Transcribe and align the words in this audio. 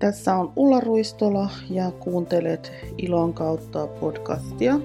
Tässä 0.00 0.34
on 0.36 0.52
Ulla 0.56 0.80
Ruistola 0.80 1.50
ja 1.70 1.90
kuuntelet 1.90 2.72
Ilon 2.98 3.34
kautta 3.34 3.86
podcastia. 3.86 4.80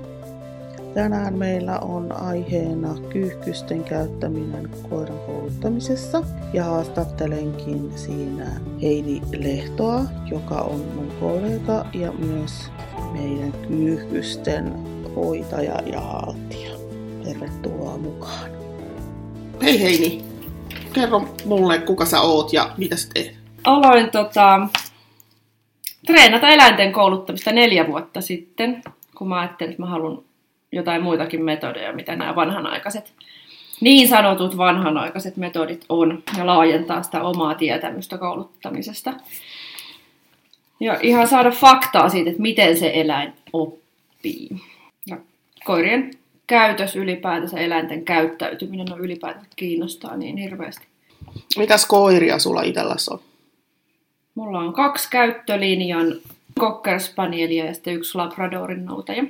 Tänään 0.94 1.38
meillä 1.38 1.80
on 1.80 2.12
aiheena 2.12 2.96
kyyhkysten 3.10 3.84
käyttäminen 3.84 4.70
koiran 4.90 5.18
kouluttamisessa 5.20 6.24
ja 6.54 6.64
haastattelenkin 6.64 7.92
siinä 7.96 8.46
Heidi 8.82 9.22
Lehtoa, 9.38 10.02
joka 10.26 10.56
on 10.56 10.80
mun 10.80 11.12
kollega 11.20 11.86
ja 11.94 12.12
myös 12.12 12.72
meidän 13.12 13.54
kyyhkysten 13.68 14.74
hoitaja 15.16 15.82
ja 15.86 16.02
haltija. 16.02 16.72
Tervetuloa 17.24 17.98
mukaan. 17.98 18.50
Hei 19.64 19.82
Heini, 19.82 20.24
kerro 20.94 21.22
mulle 21.46 21.80
kuka 21.80 22.06
sä 22.06 22.22
oot 22.22 22.54
ja 22.54 22.74
mitä 22.78 22.96
sä 22.96 23.08
teet? 23.14 23.36
Aloin 23.64 24.12
tota, 24.12 24.68
treenata 26.06 26.50
eläinten 26.50 26.92
kouluttamista 26.92 27.52
neljä 27.52 27.88
vuotta 27.88 28.22
sitten, 28.22 28.82
kun 29.18 29.28
mä 29.28 29.40
ajattelin, 29.40 29.72
että 29.72 29.84
mä 29.84 29.90
haluan 29.90 30.24
jotain 30.72 31.04
muitakin 31.04 31.44
metodeja, 31.44 31.94
mitä 31.94 32.16
nämä 32.16 32.36
vanhanaikaiset, 32.36 33.14
niin 33.82 34.08
sanotut 34.08 34.58
vanhanaikaiset 34.58 35.38
metodit 35.38 35.86
on, 35.90 36.24
ja 36.38 36.46
laajentaa 36.46 37.04
sitä 37.04 37.24
omaa 37.24 37.56
tietämystä 37.56 38.18
kouluttamisesta. 38.18 39.14
Ja 40.80 41.00
ihan 41.02 41.28
saada 41.28 41.52
faktaa 41.52 42.10
siitä, 42.10 42.30
että 42.30 42.42
miten 42.42 42.78
se 42.78 42.92
eläin 42.94 43.34
oppii. 43.54 44.50
Ja 45.08 45.18
koirien 45.66 46.12
käytös 46.48 46.96
ylipäätänsä, 46.96 47.60
eläinten 47.60 48.06
käyttäytyminen 48.06 48.94
on 48.94 49.00
ylipäätänsä 49.00 49.48
kiinnostaa 49.56 50.18
niin 50.18 50.38
hirveästi. 50.38 50.86
Mitäs 51.58 51.86
koiria 51.86 52.40
sulla 52.40 52.62
itselläsi 52.62 53.14
on? 53.14 53.20
Mulla 54.36 54.60
on 54.60 54.74
kaksi 54.74 55.10
käyttölinjan 55.10 56.08
Cocker 56.60 57.00
Spanielia 57.00 57.66
ja 57.66 57.74
sitten 57.74 57.94
yksi 57.94 58.18
Labradorin 58.18 58.86
noutaja. 58.86 59.24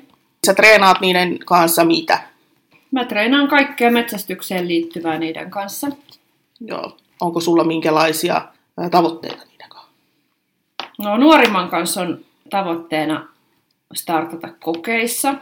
Sä 0.45 0.53
treenaat 0.53 1.01
niiden 1.01 1.39
kanssa 1.45 1.85
mitä? 1.85 2.19
Mä 2.91 3.05
treenaan 3.05 3.47
kaikkea 3.47 3.91
metsästykseen 3.91 4.67
liittyvää 4.67 5.19
niiden 5.19 5.51
kanssa. 5.51 5.87
Joo. 6.61 6.97
Onko 7.21 7.39
sulla 7.39 7.63
minkälaisia 7.63 8.41
tavoitteita 8.91 9.45
niiden 9.45 9.69
kanssa? 9.69 9.89
No 10.99 11.17
nuorimman 11.17 11.69
kanssa 11.69 12.01
on 12.01 12.19
tavoitteena 12.49 13.27
startata 13.93 14.47
kokeissa. 14.63 15.35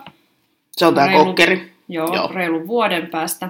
Se 0.72 0.86
on 0.86 0.96
tää 0.96 1.08
Reilu- 1.08 1.26
kokkeri. 1.26 1.74
Joo, 1.88 2.08
Joo. 2.08 2.16
Joo. 2.16 2.28
reilun 2.34 2.68
vuoden 2.68 3.08
päästä. 3.08 3.50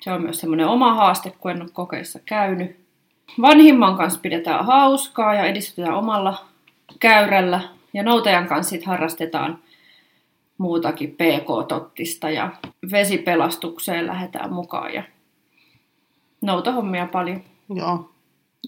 Se 0.00 0.12
on 0.12 0.22
myös 0.22 0.40
semmoinen 0.40 0.66
oma 0.66 0.94
haaste, 0.94 1.30
kun 1.38 1.50
en 1.50 1.62
ole 1.62 1.70
kokeissa 1.72 2.18
käynyt. 2.24 2.80
Vanhimman 3.40 3.96
kanssa 3.96 4.20
pidetään 4.20 4.66
hauskaa 4.66 5.34
ja 5.34 5.44
edistytään 5.44 5.94
omalla 5.94 6.44
käyrällä. 7.00 7.60
Ja 7.94 8.02
noutajan 8.02 8.48
kanssa 8.48 8.70
sit 8.70 8.84
harrastetaan 8.84 9.58
muutakin 10.58 11.10
PK-tottista 11.10 12.30
ja 12.30 12.50
vesipelastukseen 12.92 14.06
lähdetään 14.06 14.52
mukaan. 14.52 14.94
Ja 14.94 15.02
noutahommia 16.40 17.06
paljon. 17.06 17.42
Joo. 17.74 18.10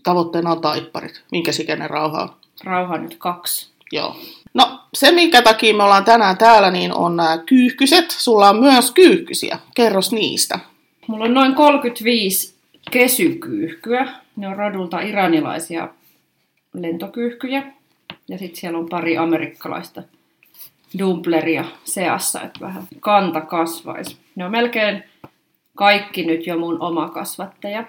Tavoitteena 0.02 0.50
on 0.52 0.60
taipparit. 0.60 1.24
Minkä 1.33 1.50
ikäinen 1.60 1.90
rauha 1.90 2.22
on? 2.22 2.30
Rauha 2.64 2.98
nyt 2.98 3.16
kaksi. 3.18 3.70
Joo. 3.92 4.16
No, 4.55 4.80
se 4.94 5.10
minkä 5.10 5.42
takia 5.42 5.74
me 5.74 5.83
ollaan 5.83 6.05
tänään 6.05 6.38
täällä, 6.38 6.70
niin 6.70 6.94
on 6.94 7.16
nämä 7.16 7.38
kyyhkyset. 7.38 8.10
Sulla 8.10 8.48
on 8.48 8.60
myös 8.60 8.90
kyyhkysiä. 8.90 9.58
Kerros 9.74 10.12
niistä. 10.12 10.58
Mulla 11.06 11.24
on 11.24 11.34
noin 11.34 11.55
35 11.55 12.55
kesykyyhkyä. 12.90 14.21
Ne 14.36 14.48
on 14.48 14.56
rodulta 14.56 15.00
iranilaisia 15.00 15.88
lentokyyhkyjä. 16.72 17.72
Ja 18.28 18.39
sitten 18.39 18.61
siellä 18.61 18.78
on 18.78 18.89
pari 18.89 19.19
amerikkalaista 19.19 20.02
dumpleria 20.98 21.64
seassa, 21.84 22.42
että 22.42 22.61
vähän 22.61 22.83
kanta 23.00 23.40
kasvaisi. 23.40 24.17
Ne 24.34 24.45
on 24.45 24.51
melkein 24.51 25.05
kaikki 25.77 26.27
nyt 26.27 26.46
jo 26.46 26.58
mun 26.58 26.80
oma 26.83 27.08
kasvattaja, 27.08 27.84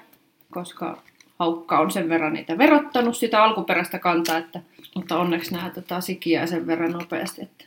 koska 0.51 0.97
haukka 1.39 1.79
on 1.79 1.91
sen 1.91 2.09
verran 2.09 2.33
niitä 2.33 2.57
verottanut 2.57 3.17
sitä 3.17 3.43
alkuperäistä 3.43 3.99
kantaa, 3.99 4.37
että, 4.37 4.61
mutta 4.95 5.19
onneksi 5.19 5.53
nämä 5.53 5.69
tota, 5.69 6.01
sikiää 6.01 6.47
sen 6.47 6.67
verran 6.67 6.91
nopeasti, 6.91 7.41
että 7.41 7.65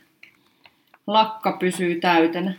lakka 1.07 1.51
pysyy 1.51 1.99
täytenä. 1.99 2.53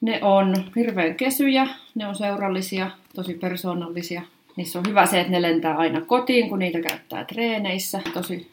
Ne 0.00 0.18
on 0.22 0.54
hirveän 0.76 1.14
kesyjä, 1.14 1.66
ne 1.94 2.06
on 2.06 2.14
seurallisia, 2.14 2.90
tosi 3.14 3.34
persoonallisia. 3.34 4.22
Niissä 4.60 4.78
on 4.78 4.84
hyvä 4.88 5.06
se, 5.06 5.20
että 5.20 5.32
ne 5.32 5.42
lentää 5.42 5.76
aina 5.76 6.00
kotiin, 6.00 6.48
kun 6.48 6.58
niitä 6.58 6.80
käyttää 6.80 7.24
treeneissä. 7.24 8.00
Tosi, 8.14 8.50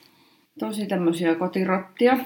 tosi 0.59 0.85
tämmöisiä 0.85 1.35
kotirottia. 1.35 2.17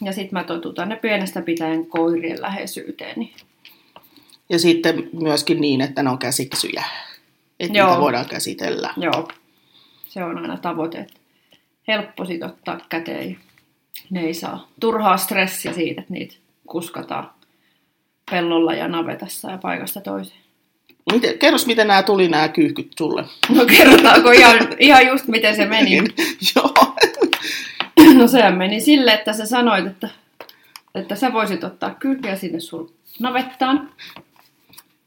Ja 0.00 0.12
sitten 0.12 0.38
mä 0.38 0.44
totutan 0.44 0.88
ne 0.88 0.96
pienestä 0.96 1.42
pitäen 1.42 1.86
koirien 1.86 2.42
läheisyyteen. 2.42 3.28
Ja 4.48 4.58
sitten 4.58 5.10
myöskin 5.12 5.60
niin, 5.60 5.80
että 5.80 6.02
ne 6.02 6.10
on 6.10 6.18
käsiksyjä. 6.18 6.84
Että 7.60 7.78
Joo. 7.78 7.88
niitä 7.88 8.00
voidaan 8.00 8.26
käsitellä. 8.26 8.94
Joo, 8.96 9.28
se 10.08 10.24
on 10.24 10.38
aina 10.38 10.56
tavoite. 10.56 10.98
että 10.98 11.14
Helppo 11.88 12.24
sit 12.24 12.42
ottaa 12.42 12.80
käteen. 12.88 13.38
Ne 14.10 14.20
ei 14.20 14.34
saa 14.34 14.68
turhaa 14.80 15.16
stressiä 15.16 15.72
siitä, 15.72 16.00
että 16.00 16.12
niitä 16.12 16.36
kuskataan 16.66 17.30
pellolla 18.30 18.74
ja 18.74 18.88
navetassa 18.88 19.50
ja 19.50 19.58
paikasta 19.58 20.00
toiseen. 20.00 20.49
Miten, 21.12 21.38
kerros, 21.38 21.66
miten 21.66 21.86
nämä 21.86 22.02
tuli 22.02 22.28
nämä 22.28 22.48
kyyhkyt 22.48 22.92
sulle. 22.98 23.24
No 23.48 23.66
kerrotaanko 23.66 24.30
ihan, 24.30 24.58
ihan 24.78 25.06
just 25.06 25.26
miten 25.28 25.56
se 25.56 25.66
meni? 25.66 25.96
Joo. 26.56 26.74
No 28.14 28.28
sehän 28.28 28.58
meni 28.58 28.80
sille, 28.80 29.12
että 29.12 29.32
sä 29.32 29.46
sanoit, 29.46 29.86
että, 29.86 30.08
että 30.94 31.14
sä 31.14 31.32
voisit 31.32 31.64
ottaa 31.64 31.94
kyyhkyä 31.94 32.36
sinne 32.36 32.60
sun 32.60 32.92
navettaan. 33.20 33.90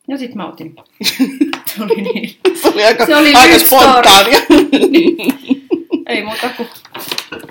Ja 0.08 0.18
sit 0.18 0.36
mä 0.36 0.48
otin. 0.48 0.76
Se 1.76 1.84
oli 1.84 2.02
niin. 2.02 2.38
Se 2.56 2.70
oli 2.70 2.84
aika, 2.86 3.06
Se 3.06 3.16
oli 3.16 3.34
aika 3.34 3.60
spontaania. 3.60 4.40
Ei 6.08 6.24
muuta 6.24 6.50
kuin 6.58 6.70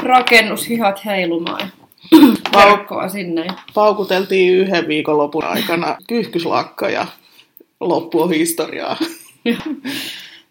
rakennushihat 0.02 1.04
heilumaan 1.04 1.72
verkkoa 2.56 3.08
sinne. 3.08 3.47
Paukuteltiin 3.75 4.54
yhden 4.54 4.88
viikonlopun 4.88 5.44
aikana 5.44 5.97
kyyhkyslakka 6.08 6.88
ja 6.88 7.06
loppu 7.88 8.22
on 8.22 8.32
historiaa. 8.32 8.97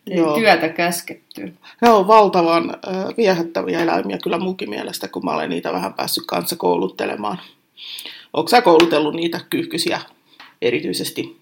Joo. 0.05 0.35
työtä 0.35 0.69
käskettyä. 0.69 1.47
Ne 1.81 1.89
on 1.89 2.07
valtavan 2.07 2.69
äh, 2.69 3.05
viehättäviä 3.17 3.79
eläimiä 3.79 4.17
kyllä 4.17 4.37
munkin 4.37 4.69
mielestä, 4.69 5.07
kun 5.07 5.25
mä 5.25 5.31
olen 5.31 5.49
niitä 5.49 5.73
vähän 5.73 5.93
päässyt 5.93 6.23
kanssa 6.27 6.55
kouluttelemaan. 6.55 7.39
Onko 8.33 8.47
sä 8.47 8.61
koulutellut 8.61 9.13
niitä 9.13 9.39
kyyhkysiä 9.49 10.01
erityisesti? 10.61 11.37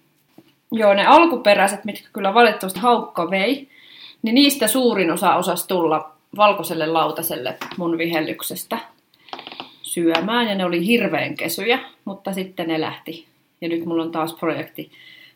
Joo, 0.72 0.94
ne 0.94 1.06
alkuperäiset, 1.06 1.84
mitkä 1.84 2.08
kyllä 2.12 2.34
valitettavasti 2.34 2.80
haukka 2.80 3.30
vei, 3.30 3.68
niin 4.22 4.34
niistä 4.34 4.68
suurin 4.68 5.10
osa 5.10 5.34
osasi 5.34 5.68
tulla 5.68 6.12
valkoiselle 6.36 6.86
lautaselle 6.86 7.58
mun 7.76 7.98
vihellyksestä 7.98 8.78
syömään. 9.82 10.48
Ja 10.48 10.54
ne 10.54 10.64
oli 10.64 10.86
hirveän 10.86 11.36
kesyjä, 11.36 11.78
mutta 12.04 12.32
sitten 12.32 12.68
ne 12.68 12.80
lähti. 12.80 13.26
Ja 13.60 13.68
nyt 13.68 13.84
mulla 13.84 14.02
on 14.02 14.12
taas 14.12 14.34
projekti. 14.34 14.90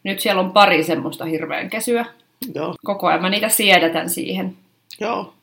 Nyt 0.04 0.20
siellä 0.20 0.40
on 0.42 0.52
pari 0.52 0.84
semmoista 0.84 1.24
hirveän 1.24 1.70
kesyä. 1.70 2.06
Joo, 2.54 2.74
Koko 2.84 3.06
ajan 3.06 3.22
mä 3.22 3.30
niitä 3.30 3.48
siedätän 3.48 4.10
siihen 4.10 4.56
joo. 5.00 5.34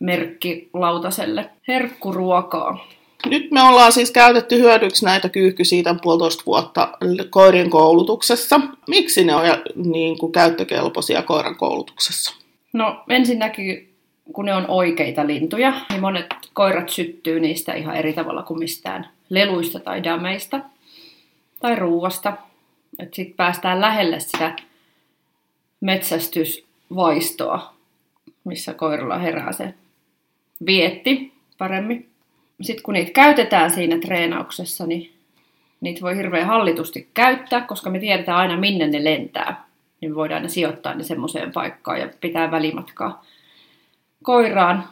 merkkilautaselle. 0.00 1.50
Herkkuruokaa. 1.68 2.86
Nyt 3.26 3.50
me 3.50 3.62
ollaan 3.62 3.92
siis 3.92 4.10
käytetty 4.10 4.58
hyödyksi 4.58 5.04
näitä 5.04 5.28
kyyhkysiä 5.28 5.82
tämän 5.82 6.00
puolitoista 6.02 6.42
vuotta 6.46 6.98
koirien 7.30 7.70
koulutuksessa. 7.70 8.60
Miksi 8.88 9.24
ne 9.24 9.34
on 9.34 9.42
niin 9.74 10.18
kuin 10.18 10.32
käyttökelpoisia 10.32 11.22
koiran 11.22 11.56
koulutuksessa? 11.56 12.34
No 12.72 13.04
ensinnäkin, 13.08 13.94
kun 14.32 14.44
ne 14.44 14.54
on 14.54 14.64
oikeita 14.68 15.26
lintuja, 15.26 15.72
niin 15.90 16.00
monet 16.00 16.26
koirat 16.52 16.88
syttyy 16.88 17.40
niistä 17.40 17.72
ihan 17.72 17.96
eri 17.96 18.12
tavalla 18.12 18.42
kuin 18.42 18.58
mistään 18.58 19.08
leluista 19.28 19.80
tai 19.80 20.04
dameista 20.04 20.60
tai 21.60 21.76
ruuasta. 21.76 22.32
Sitten 23.12 23.36
päästään 23.36 23.80
lähelle 23.80 24.20
sitä 24.20 24.56
metsästysvaistoa, 25.80 27.74
missä 28.44 28.74
koiralla 28.74 29.18
herää 29.18 29.52
se 29.52 29.74
vietti 30.66 31.32
paremmin. 31.58 32.08
Sitten 32.60 32.82
kun 32.82 32.94
niitä 32.94 33.12
käytetään 33.12 33.70
siinä 33.70 33.98
treenauksessa, 33.98 34.86
niin 34.86 35.14
niitä 35.80 36.00
voi 36.00 36.16
hirveän 36.16 36.46
hallitusti 36.46 37.08
käyttää, 37.14 37.60
koska 37.60 37.90
me 37.90 37.98
tiedetään 37.98 38.38
aina 38.38 38.56
minne 38.56 38.86
ne 38.86 39.04
lentää. 39.04 39.64
Niin 40.00 40.10
me 40.10 40.14
voidaan 40.14 40.42
ne 40.42 40.48
sijoittaa 40.48 40.94
ne 40.94 41.04
semmoiseen 41.04 41.52
paikkaan 41.52 42.00
ja 42.00 42.08
pitää 42.20 42.50
välimatkaa 42.50 43.24
koiraan. 44.22 44.88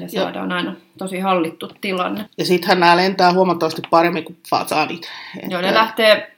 Ja 0.00 0.08
saadaan 0.08 0.52
aina 0.52 0.74
tosi 0.98 1.18
hallittu 1.18 1.70
tilanne. 1.80 2.28
Ja 2.38 2.44
sittenhän 2.44 2.80
nämä 2.80 2.96
lentää 2.96 3.32
huomattavasti 3.32 3.82
paremmin 3.90 4.24
kuin 4.24 4.38
fasaanit. 4.50 5.10
Joo, 5.48 5.60
ne 5.60 5.74
lähtee 5.74 6.33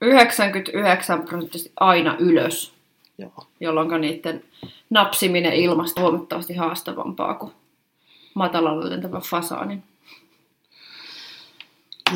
99 0.00 1.22
prosenttisesti 1.22 1.72
aina 1.80 2.16
ylös, 2.18 2.72
Joo. 3.18 3.46
jolloin 3.60 4.00
niiden 4.00 4.44
napsiminen 4.90 5.52
ilmasta 5.52 6.00
on 6.00 6.10
huomattavasti 6.10 6.54
haastavampaa 6.54 7.34
kuin 7.34 7.52
matalalle 8.34 8.90
lentävän 8.90 9.22
fasaanin. 9.22 9.82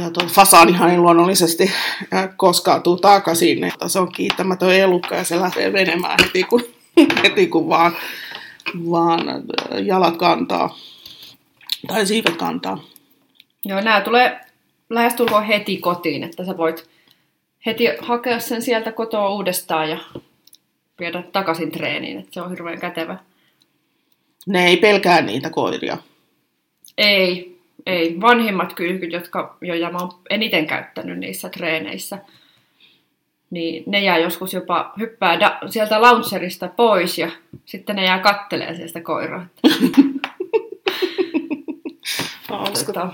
Ja 0.00 0.10
tuo 0.10 0.26
fasaanihan 0.26 0.90
ei 0.90 0.98
luonnollisesti 0.98 1.72
äh, 2.14 2.28
koskaan 2.36 2.82
tuu 2.82 2.96
takaisin. 2.96 3.64
Että 3.64 3.88
se 3.88 3.98
on 3.98 4.12
kiittämätön 4.12 4.70
elukka 4.70 5.14
ja 5.14 5.24
se 5.24 5.40
lähtee 5.40 5.70
menemään 5.70 6.18
heti 6.24 6.42
kun, 6.42 6.62
heti 7.22 7.46
kun 7.46 7.68
vaan, 7.68 7.92
vaan 8.90 9.28
äh, 9.28 9.36
jalat 9.82 10.16
kantaa. 10.16 10.76
Tai 11.86 12.06
siivet 12.06 12.36
kantaa. 12.36 12.78
Joo, 13.64 13.80
nämä 13.80 14.00
tulee 14.00 14.40
lähestulkoon 14.90 15.44
heti 15.44 15.76
kotiin, 15.76 16.22
että 16.22 16.44
sä 16.44 16.56
voit 16.56 16.90
heti 17.66 17.84
hakea 18.00 18.40
sen 18.40 18.62
sieltä 18.62 18.92
kotoa 18.92 19.30
uudestaan 19.30 19.90
ja 19.90 19.98
viedä 21.00 21.22
takaisin 21.22 21.70
treeniin, 21.70 22.18
että 22.18 22.30
se 22.32 22.40
on 22.40 22.50
hirveän 22.50 22.80
kätevä. 22.80 23.18
Ne 24.46 24.66
ei 24.66 24.76
pelkää 24.76 25.20
niitä 25.22 25.50
koiria. 25.50 25.98
Ei, 26.98 27.58
ei. 27.86 28.20
Vanhimmat 28.20 28.72
kyyhkyt, 28.72 29.12
jotka, 29.12 29.56
joita 29.60 29.90
mä 29.90 29.98
oon 29.98 30.20
eniten 30.30 30.66
käyttänyt 30.66 31.18
niissä 31.18 31.48
treeneissä, 31.48 32.18
niin 33.50 33.82
ne 33.86 34.00
jää 34.00 34.18
joskus 34.18 34.52
jopa 34.52 34.92
hyppää 34.98 35.40
da- 35.40 35.68
sieltä 35.70 36.02
launcherista 36.02 36.68
pois 36.68 37.18
ja 37.18 37.30
sitten 37.64 37.96
ne 37.96 38.04
jää 38.04 38.18
kattelee 38.18 38.74
sieltä 38.74 39.00
koiraa. 39.00 39.46
Tota, 42.86 43.12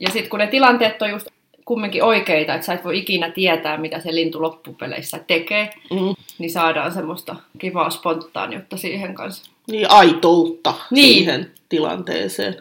ja 0.00 0.10
sitten 0.10 0.30
kun 0.30 0.38
ne 0.38 0.46
tilanteet 0.46 1.02
on 1.02 1.10
just 1.10 1.26
kumminkin 1.64 2.02
oikeita, 2.04 2.54
että 2.54 2.66
sä 2.66 2.72
et 2.74 2.84
voi 2.84 2.98
ikinä 2.98 3.30
tietää, 3.30 3.76
mitä 3.76 4.00
se 4.00 4.14
lintu 4.14 4.42
loppupeleissä 4.42 5.18
tekee, 5.26 5.70
Mm. 5.90 6.14
niin 6.38 6.50
saadaan 6.50 6.92
semmoista 6.92 7.36
kivaa 7.58 7.90
spontaaniutta 7.90 8.76
siihen 8.76 9.14
kanssa. 9.14 9.52
Niin 9.70 9.90
aitoutta 9.90 10.74
Niin. 10.90 11.14
siihen 11.14 11.50
tilanteeseen. 11.68 12.56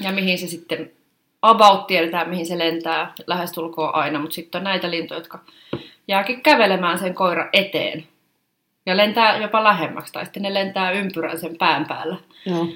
Ja 0.00 0.12
mihin 0.12 0.38
se 0.38 0.46
sitten 0.46 0.90
about 1.42 1.86
tiedetään, 1.86 2.28
mihin 2.30 2.46
se 2.46 2.58
lentää 2.58 3.12
lähestulkoon 3.26 3.94
aina, 3.94 4.18
mutta 4.18 4.34
sitten 4.34 4.58
on 4.58 4.64
näitä 4.64 4.90
lintuja, 4.90 5.20
jotka 5.20 5.38
jääkin 6.08 6.42
kävelemään 6.42 6.98
sen 6.98 7.14
koira 7.14 7.48
eteen. 7.52 8.04
Ja 8.86 8.96
lentää 8.96 9.36
jopa 9.36 9.64
lähemmäksi, 9.64 10.12
tai 10.12 10.24
sitten 10.24 10.42
ne 10.42 10.54
lentää 10.54 10.90
ympyrän 10.90 11.40
sen 11.40 11.56
pään 11.58 11.86
päällä. 11.86 12.16
Joo. 12.46 12.66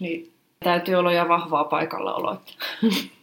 Niin 0.00 0.32
täytyy 0.64 0.94
olla 0.94 1.12
jo 1.12 1.28
vahvaa 1.28 1.64
paikallaoloa. 1.64 2.40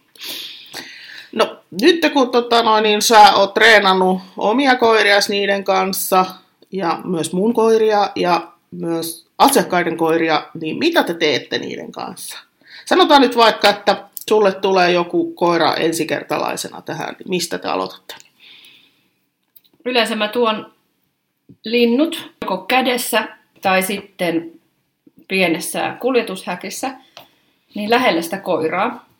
No 1.31 1.57
nyt 1.81 1.99
kun 2.13 2.31
tota, 2.31 2.63
noin, 2.63 2.83
niin 2.83 3.01
sä 3.01 3.33
oot 3.33 3.53
treenannut 3.53 4.21
omia 4.37 4.75
koirias 4.75 5.29
niiden 5.29 5.63
kanssa 5.63 6.25
ja 6.71 6.99
myös 7.03 7.33
mun 7.33 7.53
koiria 7.53 8.11
ja 8.15 8.51
myös 8.71 9.27
asiakkaiden 9.37 9.97
koiria, 9.97 10.47
niin 10.61 10.77
mitä 10.77 11.03
te 11.03 11.13
teette 11.13 11.57
niiden 11.57 11.91
kanssa? 11.91 12.39
Sanotaan 12.85 13.21
nyt 13.21 13.37
vaikka, 13.37 13.69
että 13.69 14.03
sulle 14.29 14.51
tulee 14.51 14.91
joku 14.91 15.33
koira 15.33 15.75
ensikertalaisena 15.75 16.81
tähän, 16.81 17.15
niin 17.19 17.29
mistä 17.29 17.57
te 17.57 17.67
aloitatte? 17.67 18.15
Yleensä 19.85 20.15
mä 20.15 20.27
tuon 20.27 20.73
linnut 21.65 22.31
joko 22.41 22.57
kädessä 22.57 23.27
tai 23.61 23.81
sitten 23.81 24.51
pienessä 25.27 25.97
kuljetushäkissä 25.99 26.91
niin 27.75 27.89
lähelle 27.89 28.21
sitä 28.21 28.37
koiraa. 28.37 29.10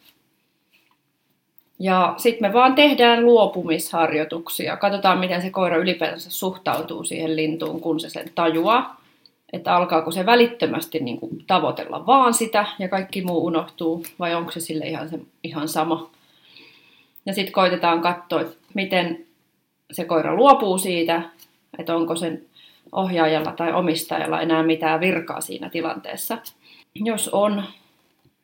Ja 1.84 2.14
sitten 2.18 2.50
me 2.50 2.54
vaan 2.54 2.76
tehdään 2.76 3.26
luopumisharjoituksia. 3.26 4.78
Katsotaan, 4.78 5.20
miten 5.20 5.42
se 5.42 5.50
koira 5.50 5.78
ylipäänsä 5.78 6.30
suhtautuu 6.30 7.04
siihen 7.04 7.36
lintuun, 7.36 7.82
kun 7.82 8.00
se 8.00 8.10
sen 8.10 8.32
tajuaa. 8.36 9.02
Että 9.54 9.76
alkaako 9.76 10.12
se 10.12 10.26
välittömästi 10.26 11.00
niin 11.00 11.20
kuin 11.20 11.44
tavoitella 11.48 12.06
vaan 12.06 12.34
sitä 12.34 12.66
ja 12.80 12.90
kaikki 12.90 13.22
muu 13.22 13.46
unohtuu, 13.46 14.04
vai 14.20 14.36
onko 14.36 14.52
se 14.52 14.60
sille 14.60 14.86
ihan, 14.86 15.10
se, 15.10 15.20
ihan 15.44 15.68
sama. 15.68 16.10
Ja 17.26 17.34
sitten 17.34 17.54
koitetaan 17.54 18.02
katsoa, 18.02 18.42
että 18.42 18.56
miten 18.74 19.26
se 19.92 20.06
koira 20.06 20.36
luopuu 20.36 20.78
siitä, 20.78 21.22
että 21.80 21.96
onko 21.96 22.16
sen 22.16 22.46
ohjaajalla 22.92 23.52
tai 23.52 23.74
omistajalla 23.74 24.42
enää 24.42 24.64
mitään 24.64 25.00
virkaa 25.00 25.42
siinä 25.42 25.70
tilanteessa. 25.70 26.38
Jos 26.96 27.30
on, 27.30 27.64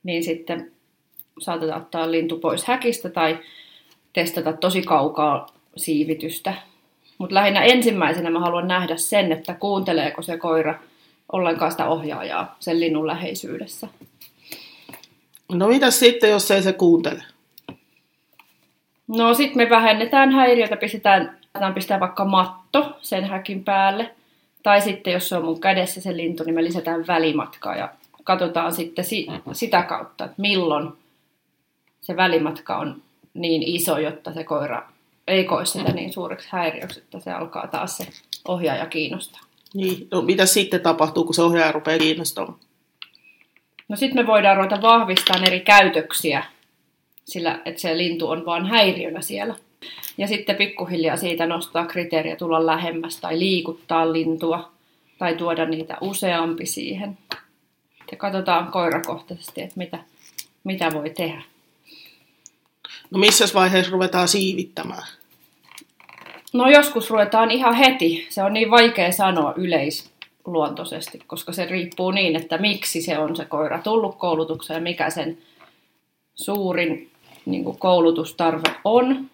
niin 0.03 0.23
sitten 0.23 0.71
saatetaan 1.39 1.81
ottaa 1.81 2.11
lintu 2.11 2.39
pois 2.39 2.65
häkistä 2.65 3.09
tai 3.09 3.39
testata 4.13 4.53
tosi 4.53 4.81
kaukaa 4.81 5.47
siivitystä. 5.77 6.53
Mutta 7.17 7.35
lähinnä 7.35 7.63
ensimmäisenä 7.63 8.29
mä 8.29 8.39
haluan 8.39 8.67
nähdä 8.67 8.97
sen, 8.97 9.31
että 9.31 9.53
kuunteleeko 9.53 10.21
se 10.21 10.37
koira 10.37 10.79
ollenkaan 11.31 11.71
sitä 11.71 11.85
ohjaajaa 11.85 12.55
sen 12.59 12.79
linnun 12.79 13.07
läheisyydessä. 13.07 13.87
No 15.51 15.67
mitä 15.67 15.91
sitten, 15.91 16.29
jos 16.29 16.51
ei 16.51 16.61
se 16.61 16.73
kuuntele? 16.73 17.23
No 19.07 19.33
sitten 19.33 19.57
me 19.57 19.69
vähennetään 19.69 20.31
häiriötä, 20.31 20.77
pistetään, 20.77 21.37
pistää 21.73 21.99
vaikka 21.99 22.25
matto 22.25 22.97
sen 23.01 23.23
häkin 23.23 23.63
päälle. 23.63 24.15
Tai 24.63 24.81
sitten 24.81 25.13
jos 25.13 25.29
se 25.29 25.35
on 25.35 25.45
mun 25.45 25.59
kädessä 25.59 26.01
se 26.01 26.17
lintu, 26.17 26.43
niin 26.43 26.55
me 26.55 26.63
lisätään 26.63 27.07
välimatkaa 27.07 27.75
ja 27.75 27.89
katsotaan 28.23 28.73
sitten 28.73 29.05
si- 29.05 29.27
sitä 29.51 29.81
kautta, 29.81 30.25
että 30.25 30.41
milloin 30.41 30.93
se 32.07 32.15
välimatka 32.15 32.77
on 32.77 33.01
niin 33.33 33.63
iso, 33.63 33.97
jotta 33.97 34.33
se 34.33 34.43
koira 34.43 34.83
ei 35.27 35.43
koe 35.43 35.65
sitä 35.65 35.91
niin 35.91 36.13
suureksi 36.13 36.47
häiriöksi, 36.51 36.99
että 36.99 37.19
se 37.19 37.31
alkaa 37.31 37.67
taas 37.67 37.97
se 37.97 38.07
ohjaaja 38.47 38.85
kiinnostaa. 38.85 39.41
Niin, 39.73 40.07
no 40.11 40.21
mitä 40.21 40.45
sitten 40.45 40.81
tapahtuu, 40.81 41.23
kun 41.23 41.33
se 41.33 41.41
ohjaaja 41.41 41.71
rupeaa 41.71 41.99
kiinnostamaan? 41.99 42.59
No 43.89 43.95
sitten 43.95 44.23
me 44.23 44.27
voidaan 44.27 44.57
ruveta 44.57 44.81
vahvistamaan 44.81 45.47
eri 45.47 45.59
käytöksiä, 45.59 46.43
sillä 47.25 47.61
että 47.65 47.81
se 47.81 47.97
lintu 47.97 48.29
on 48.29 48.45
vaan 48.45 48.65
häiriönä 48.65 49.21
siellä. 49.21 49.55
Ja 50.17 50.27
sitten 50.27 50.55
pikkuhiljaa 50.55 51.17
siitä 51.17 51.45
nostaa 51.45 51.85
kriteeriä 51.85 52.35
tulla 52.35 52.65
lähemmäs 52.65 53.17
tai 53.17 53.39
liikuttaa 53.39 54.13
lintua 54.13 54.71
tai 55.17 55.35
tuoda 55.35 55.65
niitä 55.65 55.97
useampi 56.01 56.65
siihen. 56.65 57.17
Ja 58.11 58.17
katsotaan 58.17 58.71
koirakohtaisesti, 58.71 59.61
että 59.61 59.77
mitä, 59.77 59.99
mitä 60.63 60.91
voi 60.93 61.09
tehdä. 61.09 61.41
No 63.11 63.19
missä 63.19 63.45
vaiheessa 63.53 63.91
ruvetaan 63.91 64.27
siivittämään? 64.27 65.07
No 66.53 66.69
joskus 66.69 67.09
ruvetaan 67.09 67.51
ihan 67.51 67.73
heti. 67.73 68.27
Se 68.29 68.43
on 68.43 68.53
niin 68.53 68.71
vaikea 68.71 69.11
sanoa 69.11 69.53
yleisluontoisesti, 69.57 71.19
koska 71.27 71.53
se 71.53 71.65
riippuu 71.65 72.11
niin, 72.11 72.35
että 72.35 72.57
miksi 72.57 73.01
se 73.01 73.17
on 73.17 73.35
se 73.35 73.45
koira 73.45 73.79
tullut 73.79 74.15
koulutukseen 74.15 74.77
ja 74.77 74.81
mikä 74.81 75.09
sen 75.09 75.37
suurin 76.35 77.11
niin 77.45 77.63
kuin 77.63 77.79
koulutustarve 77.79 78.75
on. 78.83 79.29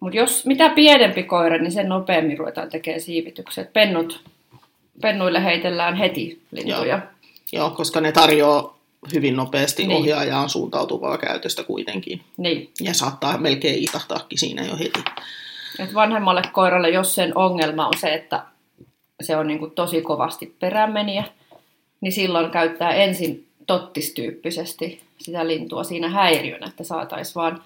Mutta 0.00 0.16
jos 0.16 0.46
mitä 0.46 0.68
pienempi 0.68 1.22
koira, 1.22 1.58
niin 1.58 1.72
sen 1.72 1.88
nopeammin 1.88 2.38
ruvetaan 2.38 2.70
tekemään 2.70 3.00
siivitykset. 3.00 3.72
Pennut, 3.72 4.24
pennuille 5.00 5.44
heitellään 5.44 5.96
heti 5.96 6.42
lintuja. 6.50 6.94
Joo. 6.94 7.00
Joo, 7.52 7.70
koska 7.70 8.00
ne 8.00 8.12
tarjoaa 8.12 8.79
hyvin 9.14 9.36
nopeasti 9.36 9.86
Niin. 9.86 9.98
ohjaajaan 9.98 10.48
suuntautuvaa 10.48 11.18
käytöstä 11.18 11.62
kuitenkin. 11.64 12.20
Niin. 12.36 12.70
Ja 12.80 12.94
saattaa 12.94 13.38
melkein 13.38 13.82
itahtaakin 13.82 14.38
siinä 14.38 14.66
jo 14.66 14.76
heti. 14.76 15.04
Et 15.78 15.94
vanhemmalle 15.94 16.42
koiralle, 16.52 16.90
jos 16.90 17.14
sen 17.14 17.36
ongelma 17.36 17.86
on 17.86 17.98
se, 18.00 18.14
että 18.14 18.42
se 19.22 19.36
on 19.36 19.46
niinku 19.46 19.66
tosi 19.66 20.02
kovasti 20.02 20.56
perämeniä, 20.60 21.24
niin 22.00 22.12
silloin 22.12 22.50
käyttää 22.50 22.90
ensin 22.90 23.46
tottistyyppisesti 23.66 25.00
sitä 25.18 25.46
lintua 25.46 25.84
siinä 25.84 26.08
häiriönä, 26.08 26.66
että 26.66 26.84
saataisiin 26.84 27.34
vaan 27.34 27.62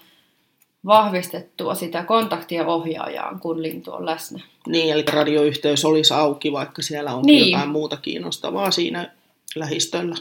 vahvistettua 0.85 1.75
sitä 1.75 2.03
kontaktia 2.03 2.65
ohjaajaan, 2.67 3.39
kun 3.39 3.63
lintu 3.63 3.91
on 3.91 4.05
läsnä. 4.05 4.39
Niin, 4.67 4.93
eli 4.93 5.03
radioyhteys 5.13 5.85
olisi 5.85 6.13
auki, 6.13 6.51
vaikka 6.51 6.81
siellä 6.81 7.13
on 7.15 7.23
niin. 7.25 7.51
jotain 7.51 7.69
muuta 7.69 7.97
kiinnostavaa 7.97 8.71
siinä 8.71 9.11
lähistöllä. 9.55 10.15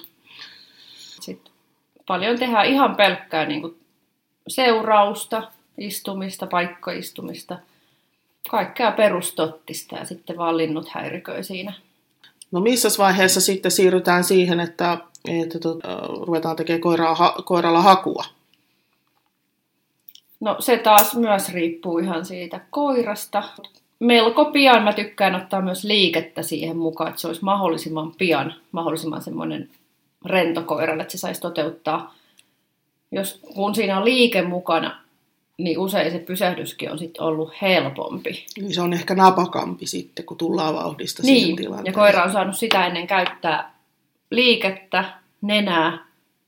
Paljon 2.06 2.38
tehdään 2.38 2.66
ihan 2.66 2.96
pelkkää 2.96 3.46
niin 3.46 3.76
seurausta, 4.48 5.42
istumista, 5.78 6.46
paikkaistumista, 6.46 7.58
kaikkea 8.50 8.92
perustottista 8.92 9.96
ja 9.96 10.04
sitten 10.04 10.36
vaan 10.36 10.56
linnut 10.56 10.88
häiriköi 10.88 11.44
siinä. 11.44 11.72
No 12.50 12.60
missä 12.60 12.88
vaiheessa 12.98 13.40
sitten 13.40 13.70
siirrytään 13.70 14.24
siihen, 14.24 14.60
että, 14.60 14.98
että 15.28 15.58
tota, 15.58 15.88
ruvetaan 16.26 16.56
tekemään 16.56 16.80
koiraa, 16.80 17.14
ha, 17.14 17.34
koiralla 17.44 17.82
hakua? 17.82 18.24
No 20.40 20.56
se 20.58 20.78
taas 20.78 21.14
myös 21.14 21.48
riippuu 21.48 21.98
ihan 21.98 22.26
siitä 22.26 22.60
koirasta. 22.70 23.42
Melko 24.00 24.44
pian 24.44 24.82
mä 24.82 24.92
tykkään 24.92 25.34
ottaa 25.34 25.60
myös 25.60 25.84
liikettä 25.84 26.42
siihen 26.42 26.76
mukaan, 26.76 27.10
että 27.10 27.20
se 27.20 27.26
olisi 27.26 27.44
mahdollisimman 27.44 28.12
pian, 28.14 28.54
mahdollisimman 28.72 29.22
semmoinen 29.22 29.70
rento 30.24 30.62
koiralle, 30.62 31.02
että 31.02 31.12
se 31.12 31.18
saisi 31.18 31.40
toteuttaa. 31.40 32.14
Jos, 33.12 33.40
kun 33.54 33.74
siinä 33.74 33.98
on 33.98 34.04
liike 34.04 34.42
mukana, 34.42 35.00
niin 35.58 35.78
usein 35.78 36.10
se 36.12 36.18
pysähdyskin 36.18 36.92
on 36.92 36.98
sitten 36.98 37.22
ollut 37.24 37.52
helpompi. 37.62 38.46
Niin 38.60 38.74
se 38.74 38.80
on 38.82 38.92
ehkä 38.92 39.14
napakampi 39.14 39.86
sitten, 39.86 40.24
kun 40.24 40.36
tullaan 40.36 40.74
vauhdista 40.74 41.22
siihen 41.22 41.42
Niin, 41.46 41.56
tilanteeseen. 41.56 41.86
ja 41.86 41.92
koira 41.92 42.22
on 42.24 42.32
saanut 42.32 42.56
sitä 42.56 42.86
ennen 42.86 43.06
käyttää 43.06 43.74
liikettä, 44.30 45.04
nenää, 45.42 45.98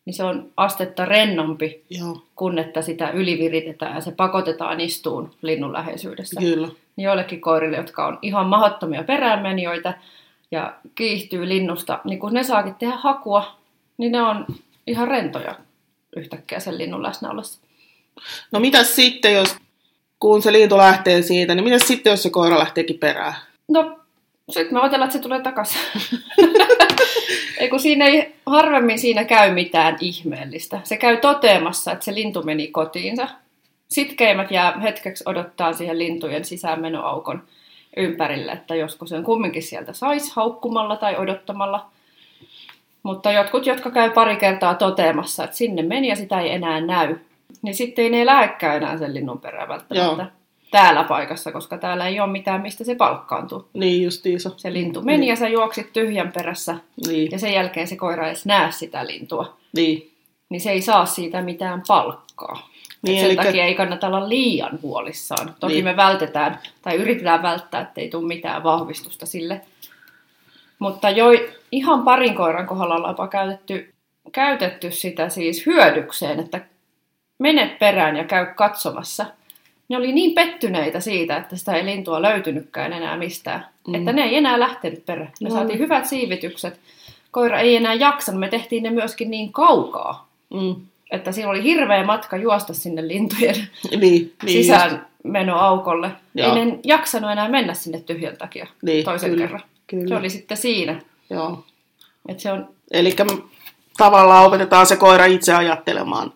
niin 0.05 0.15
se 0.15 0.25
on 0.25 0.51
astetta 0.57 1.05
rennompi 1.05 1.85
Joo, 1.91 2.23
kun 2.37 2.59
että 2.59 2.83
sitä 2.83 3.11
yliviritetään 3.11 3.95
ja 3.95 4.01
se 4.01 4.13
pakotetaan 4.13 4.81
istuun 4.81 5.35
linnun 5.43 5.73
läheisyydessä. 5.73 6.41
kyllä. 6.41 6.69
Niin 6.97 7.05
joillekin 7.05 7.41
koirille, 7.41 7.77
jotka 7.77 8.07
on 8.07 8.19
ihan 8.23 8.47
mahdottomia 8.47 9.05
peräänmenijöitä 9.05 9.95
ja 10.51 10.75
kiihtyy 10.95 11.49
linnusta, 11.49 11.99
niin 12.05 12.19
kun 12.19 12.33
ne 12.35 12.43
saakin 12.43 12.75
tehdä 12.75 12.97
hakua, 12.97 13.57
niin 13.99 14.13
ne 14.13 14.23
on 14.23 14.47
ihan 14.87 15.09
rentoja 15.09 15.55
yhtäkkiä 16.17 16.61
sen 16.61 16.79
linnun 16.79 17.03
läsnä 17.03 17.31
ollessa. 17.31 17.61
No 18.53 18.61
mitäs 18.61 18.97
sitten, 18.97 19.35
jos 19.35 19.57
kun 20.21 20.43
se 20.43 20.53
lintu 20.53 20.77
lähtee 20.77 21.23
siitä, 21.23 21.55
niin 21.55 21.65
mitäs 21.65 21.89
sitten, 21.89 22.11
jos 22.11 22.23
se 22.23 22.31
koira 22.31 22.59
lähteekin 22.59 22.99
perään? 22.99 23.35
No, 23.69 23.99
sitten 24.51 24.75
me 24.75 24.81
odotellaan, 24.81 25.09
että 25.09 25.19
se 25.19 25.23
tulee 25.23 25.43
takaisin. 25.43 25.81
ei 27.61 27.69
kun 27.69 27.81
siinä 27.81 28.07
ei, 28.07 28.35
harvemmin 28.47 28.99
siinä 28.99 29.25
käy 29.25 29.55
mitään 29.55 29.97
ihmeellistä. 30.01 30.81
Se 30.85 30.97
käy 30.97 31.17
toteamassa, 31.17 31.93
että 31.93 32.05
se 32.05 32.15
lintu 32.15 32.43
meni 32.43 32.69
kotiinsa. 32.69 33.29
Sitkeimmät 33.89 34.51
jää 34.51 34.81
hetkeksi 34.81 35.25
odottaa 35.27 35.73
siihen 35.73 35.99
lintujen 35.99 36.45
sisäänmenoaukon 36.45 37.43
ympärille, 37.97 38.53
että 38.53 38.75
joskus 38.75 39.09
sen 39.09 39.25
kumminkin 39.25 39.63
sieltä 39.63 39.93
saisi 39.93 40.33
haukkumalla 40.35 40.97
tai 40.97 41.17
odottamalla. 41.17 41.91
Mutta 43.07 43.33
jotkut, 43.33 43.67
jotka 43.67 43.91
käy 43.91 44.11
pari 44.11 44.37
kertaa 44.37 44.75
toteamassa, 44.75 45.45
että 45.45 45.57
sinne 45.57 45.83
meni 45.83 46.09
ja 46.09 46.17
sitä 46.17 46.41
ei 46.41 46.51
enää 46.53 46.81
näy, 46.81 47.17
niin 47.63 47.75
sitten 47.75 48.05
ei 48.05 48.11
ne 48.11 48.27
lähekään 48.27 48.77
enää 48.77 48.99
sen 48.99 49.15
linnun 49.15 49.41
perään 49.41 49.69
välttämättä 49.69 50.23
Joo. 50.23 50.31
täällä 50.71 51.05
paikassa, 51.05 51.53
koska 51.53 51.79
täällä 51.79 52.07
ei 52.07 52.21
ole 52.21 52.31
mitään, 52.33 52.61
mistä 52.63 52.85
se 52.85 52.95
palkkaantuu. 52.95 53.69
Niin 53.75 54.03
justiinsa. 54.03 54.51
Se 54.57 54.73
lintu 54.73 55.03
meni 55.03 55.27
ja 55.29 55.37
sä 55.37 55.49
juoksit 55.49 55.93
tyhjän 55.93 56.33
perässä 56.33 56.77
Niin, 57.07 57.29
ja 57.33 57.39
sen 57.39 57.53
jälkeen 57.53 57.89
se 57.89 57.97
koira 57.97 58.25
ei 58.25 58.29
edes 58.31 58.47
näe 58.47 58.73
sitä 58.73 59.07
lintua, 59.07 59.57
niin. 59.77 60.13
niin 60.49 60.61
se 60.61 60.71
ei 60.71 60.83
saa 60.83 61.07
siitä 61.07 61.43
mitään 61.43 61.83
palkkaa. 61.89 62.55
Niin, 62.55 63.13
Niin, 63.13 63.19
sen 63.21 63.27
elikkä- 63.27 63.45
takia 63.45 63.65
ei 63.65 63.75
kannata 63.75 64.07
olla 64.07 64.29
liian 64.29 64.79
huolissaan. 64.83 65.55
Toki 65.61 65.73
Niin. 65.75 65.85
niin. 65.85 65.97
me 65.97 66.03
vältetään 66.03 66.59
tai 66.83 66.95
yritetään 66.97 67.43
välttää, 67.43 67.81
ettei 67.81 68.11
tule 68.11 68.27
mitään 68.27 68.63
vahvistusta 68.63 69.27
sille. 69.27 69.61
Mutta 70.79 71.11
jo 71.11 71.27
ihan 71.73 72.03
parin 72.05 72.35
koiran 72.35 72.67
kohdalla 72.67 72.95
ollaan 72.95 73.11
jopa 73.13 73.29
käytetty, 73.29 73.95
käytetty 74.33 74.91
sitä 74.91 75.29
siis 75.29 75.67
hyödykseen, 75.67 76.41
että 76.41 76.61
mene 77.39 77.77
perään 77.81 78.17
ja 78.17 78.25
käy 78.25 78.47
katsomassa. 78.55 79.27
Ne 79.89 79.97
oli 79.97 80.13
niin 80.13 80.35
pettyneitä 80.35 81.01
siitä, 81.01 81.37
että 81.37 81.57
sitä 81.57 81.75
ei 81.77 81.85
lintua 81.85 82.23
löytynytkään 82.23 82.93
enää 82.93 83.17
mistään, 83.17 83.67
Mm. 83.89 83.95
että 83.95 84.13
ne 84.13 84.23
ei 84.23 84.37
enää 84.37 84.61
lähtenyt 84.61 85.07
perään. 85.07 85.33
Me 85.43 85.49
No. 85.49 85.55
saatiin 85.55 85.79
hyvät 85.79 86.07
siivitykset. 86.07 86.81
Koira 87.31 87.61
ei 87.61 87.77
enää 87.77 87.95
jaksanut. 87.95 88.41
Me 88.41 88.49
tehtiin 88.49 88.83
ne 88.83 88.91
myöskin 88.91 89.31
niin 89.31 89.53
kaukaa, 89.53 90.29
Mm. 90.55 90.75
että 91.11 91.33
siinä 91.33 91.51
oli 91.51 91.63
hirveä 91.63 92.05
matka 92.05 92.37
juosta 92.37 92.75
sinne 92.75 93.09
lintujen 93.09 93.55
Niin, 93.91 94.01
niin 94.01 94.33
sisään 94.63 95.07
menoaukolle. 95.25 96.11
Joo. 96.35 96.57
Ei 96.57 96.65
ne 96.65 96.79
jaksanut 96.85 97.31
enää 97.31 97.49
mennä 97.49 97.75
sinne 97.75 98.01
tyhjän 98.01 98.37
takia 98.37 98.67
Niin, 98.83 99.05
toisen 99.05 99.31
kyllä, 99.31 99.43
kerran. 99.43 99.63
Kyllä. 99.87 100.09
Se 100.09 100.15
oli 100.17 100.31
sitten 100.31 100.57
siinä. 100.57 101.01
Joo. 101.31 101.65
Että 102.29 102.43
se 102.43 102.53
on, 102.53 102.69
Eli 102.91 103.17
tavallaan 103.97 104.47
opetetaan 104.47 104.87
se 104.87 104.97
koira 104.97 105.25
itse 105.25 105.55
ajattelemaan, 105.55 106.33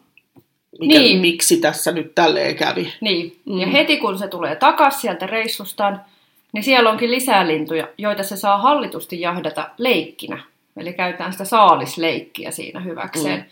mikä, 0.80 0.98
Niin. 0.98 1.20
miksi 1.20 1.56
tässä 1.56 1.92
nyt 1.92 2.14
tälleen 2.14 2.56
kävi. 2.56 2.92
niin. 3.00 3.40
Mm. 3.44 3.58
Ja 3.58 3.66
heti 3.66 3.96
kun 3.96 4.18
se 4.18 4.28
tulee 4.28 4.56
takaisin 4.56 5.00
sieltä 5.00 5.26
reissustaan, 5.26 6.04
niin 6.52 6.64
siellä 6.64 6.90
onkin 6.90 7.10
lisää 7.10 7.46
lintuja, 7.46 7.88
joita 7.98 8.22
se 8.22 8.36
saa 8.36 8.58
hallitusti 8.58 9.20
jahdata 9.20 9.70
leikkinä. 9.78 10.42
Eli 10.76 10.92
käytetään 10.92 11.32
sitä 11.32 11.44
saalisleikkiä 11.44 12.50
siinä 12.50 12.80
hyväkseen. 12.80 13.38
Mm. 13.38 13.44
Mm. 13.44 13.50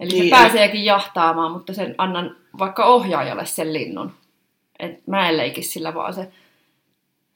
Eli 0.00 0.10
Niin, 0.10 0.24
se 0.24 0.30
pääseekin 0.30 0.84
jahtaamaan, 0.84 1.52
mutta 1.52 1.74
sen 1.74 1.94
annan 1.98 2.36
vaikka 2.58 2.84
ohjaajalle 2.84 3.46
sen 3.46 3.72
linnun. 3.72 4.12
Et 4.78 5.06
mä 5.06 5.28
en 5.28 5.36
leiki 5.36 5.62
sillä, 5.62 5.94
vaan 5.94 6.14
se, 6.14 6.28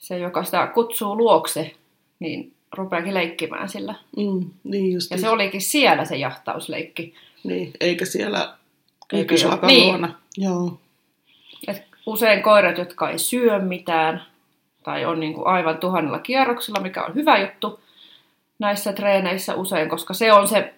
se, 0.04 0.18
joka 0.18 0.44
sitä 0.44 0.66
kutsuu 0.66 1.16
luokse, 1.16 1.74
niin 2.20 2.52
rupeakin 2.72 3.14
leikkimään 3.14 3.68
sillä. 3.68 3.94
Mm, 4.16 4.50
niin 4.64 4.92
just. 4.92 5.10
Ja 5.10 5.18
se 5.18 5.28
olikin 5.28 5.60
siellä 5.60 6.04
se 6.04 6.16
jahtausleikki. 6.16 7.14
Niin, 7.44 7.70
eikä 7.80 8.04
siellä 8.04 8.38
Eikä 8.38 8.56
kyykyslakan 9.08 9.70
jo- 9.70 9.76
niin. 9.76 9.88
luona. 9.88 10.14
Joo. 10.36 10.78
Et 11.68 11.82
usein 12.06 12.42
koirat, 12.42 12.78
jotka 12.78 13.10
ei 13.10 13.18
syö 13.18 13.58
mitään 13.58 14.22
tai 14.82 15.04
on 15.04 15.20
niinku 15.20 15.44
aivan 15.44 15.78
tuhannella 15.78 16.18
kierroksella, 16.18 16.80
mikä 16.80 17.04
on 17.04 17.14
hyvä 17.14 17.38
juttu 17.38 17.80
näissä 18.58 18.92
treeneissä 18.92 19.54
usein, 19.54 19.88
koska 19.88 20.14
se 20.14 20.32
on 20.32 20.48
se 20.48 20.74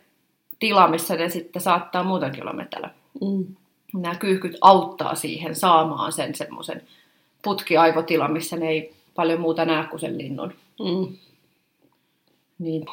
tila, 0.58 0.88
missä 0.88 1.16
ne 1.16 1.28
sitten 1.28 1.62
saattaa 1.62 2.04
muutenkin 2.04 2.42
olla 2.42 2.52
metällä. 2.52 2.90
Mm. 3.20 3.46
Nämä 3.94 4.14
kyyhkyt 4.14 4.56
auttaa 4.60 5.14
siihen 5.14 5.54
saamaan 5.54 6.12
sen 6.12 6.34
semmoisen 6.34 6.82
putkiaivotilan, 7.42 8.32
missä 8.32 8.56
ne 8.56 8.68
ei 8.68 8.96
paljon 9.16 9.40
muuta 9.40 9.64
näe 9.64 9.84
kuin 9.86 10.00
sen 10.00 10.18
linnun. 10.18 10.52
Mm. 10.80 11.16
Niin, 12.58 12.84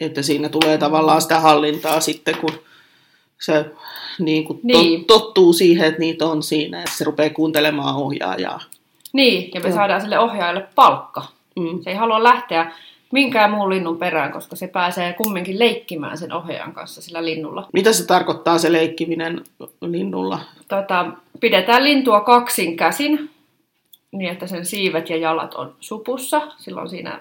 Että 0.00 0.22
siinä 0.22 0.48
tulee 0.48 0.78
tavallaan 0.78 1.22
sitä 1.22 1.40
hallintaa 1.40 2.00
sitten, 2.00 2.36
kun 2.36 2.50
se 3.40 3.64
niin 4.18 4.44
kuin 4.44 4.60
Niin. 4.62 5.04
tottuu 5.04 5.52
siihen, 5.52 5.86
että 5.88 6.00
niitä 6.00 6.26
on 6.26 6.42
siinä, 6.42 6.78
että 6.78 6.96
se 6.96 7.04
rupeaa 7.04 7.30
kuuntelemaan 7.30 7.96
ohjaajaa. 7.96 8.60
niin 9.12 9.50
ja 9.54 9.60
me 9.60 9.68
Joo. 9.68 9.76
saadaan 9.76 10.00
sille 10.00 10.18
ohjaajalle 10.18 10.66
palkka. 10.74 11.22
Mm. 11.56 11.82
Se 11.82 11.90
ei 11.90 11.96
halua 11.96 12.22
lähteä 12.22 12.72
minkään 13.12 13.50
muun 13.50 13.70
linnun 13.70 13.96
perään, 13.98 14.32
koska 14.32 14.56
se 14.56 14.66
pääsee 14.66 15.12
kumminkin 15.12 15.58
leikkimään 15.58 16.18
sen 16.18 16.32
ohjaajan 16.32 16.72
kanssa 16.72 17.02
sillä 17.02 17.24
linnulla. 17.24 17.68
Mitä 17.72 17.92
se 17.92 18.06
tarkoittaa 18.06 18.58
se 18.58 18.72
leikkiminen 18.72 19.44
linnulla? 19.80 20.38
Tota, 20.68 21.06
pidetään 21.40 21.84
lintua 21.84 22.20
kaksin 22.20 22.76
käsin, 22.76 23.30
niin 24.12 24.32
että 24.32 24.46
sen 24.46 24.66
siivet 24.66 25.10
ja 25.10 25.16
jalat 25.16 25.54
on 25.54 25.76
supussa. 25.80 26.40
Silloin 26.58 26.88
siinä 26.88 27.20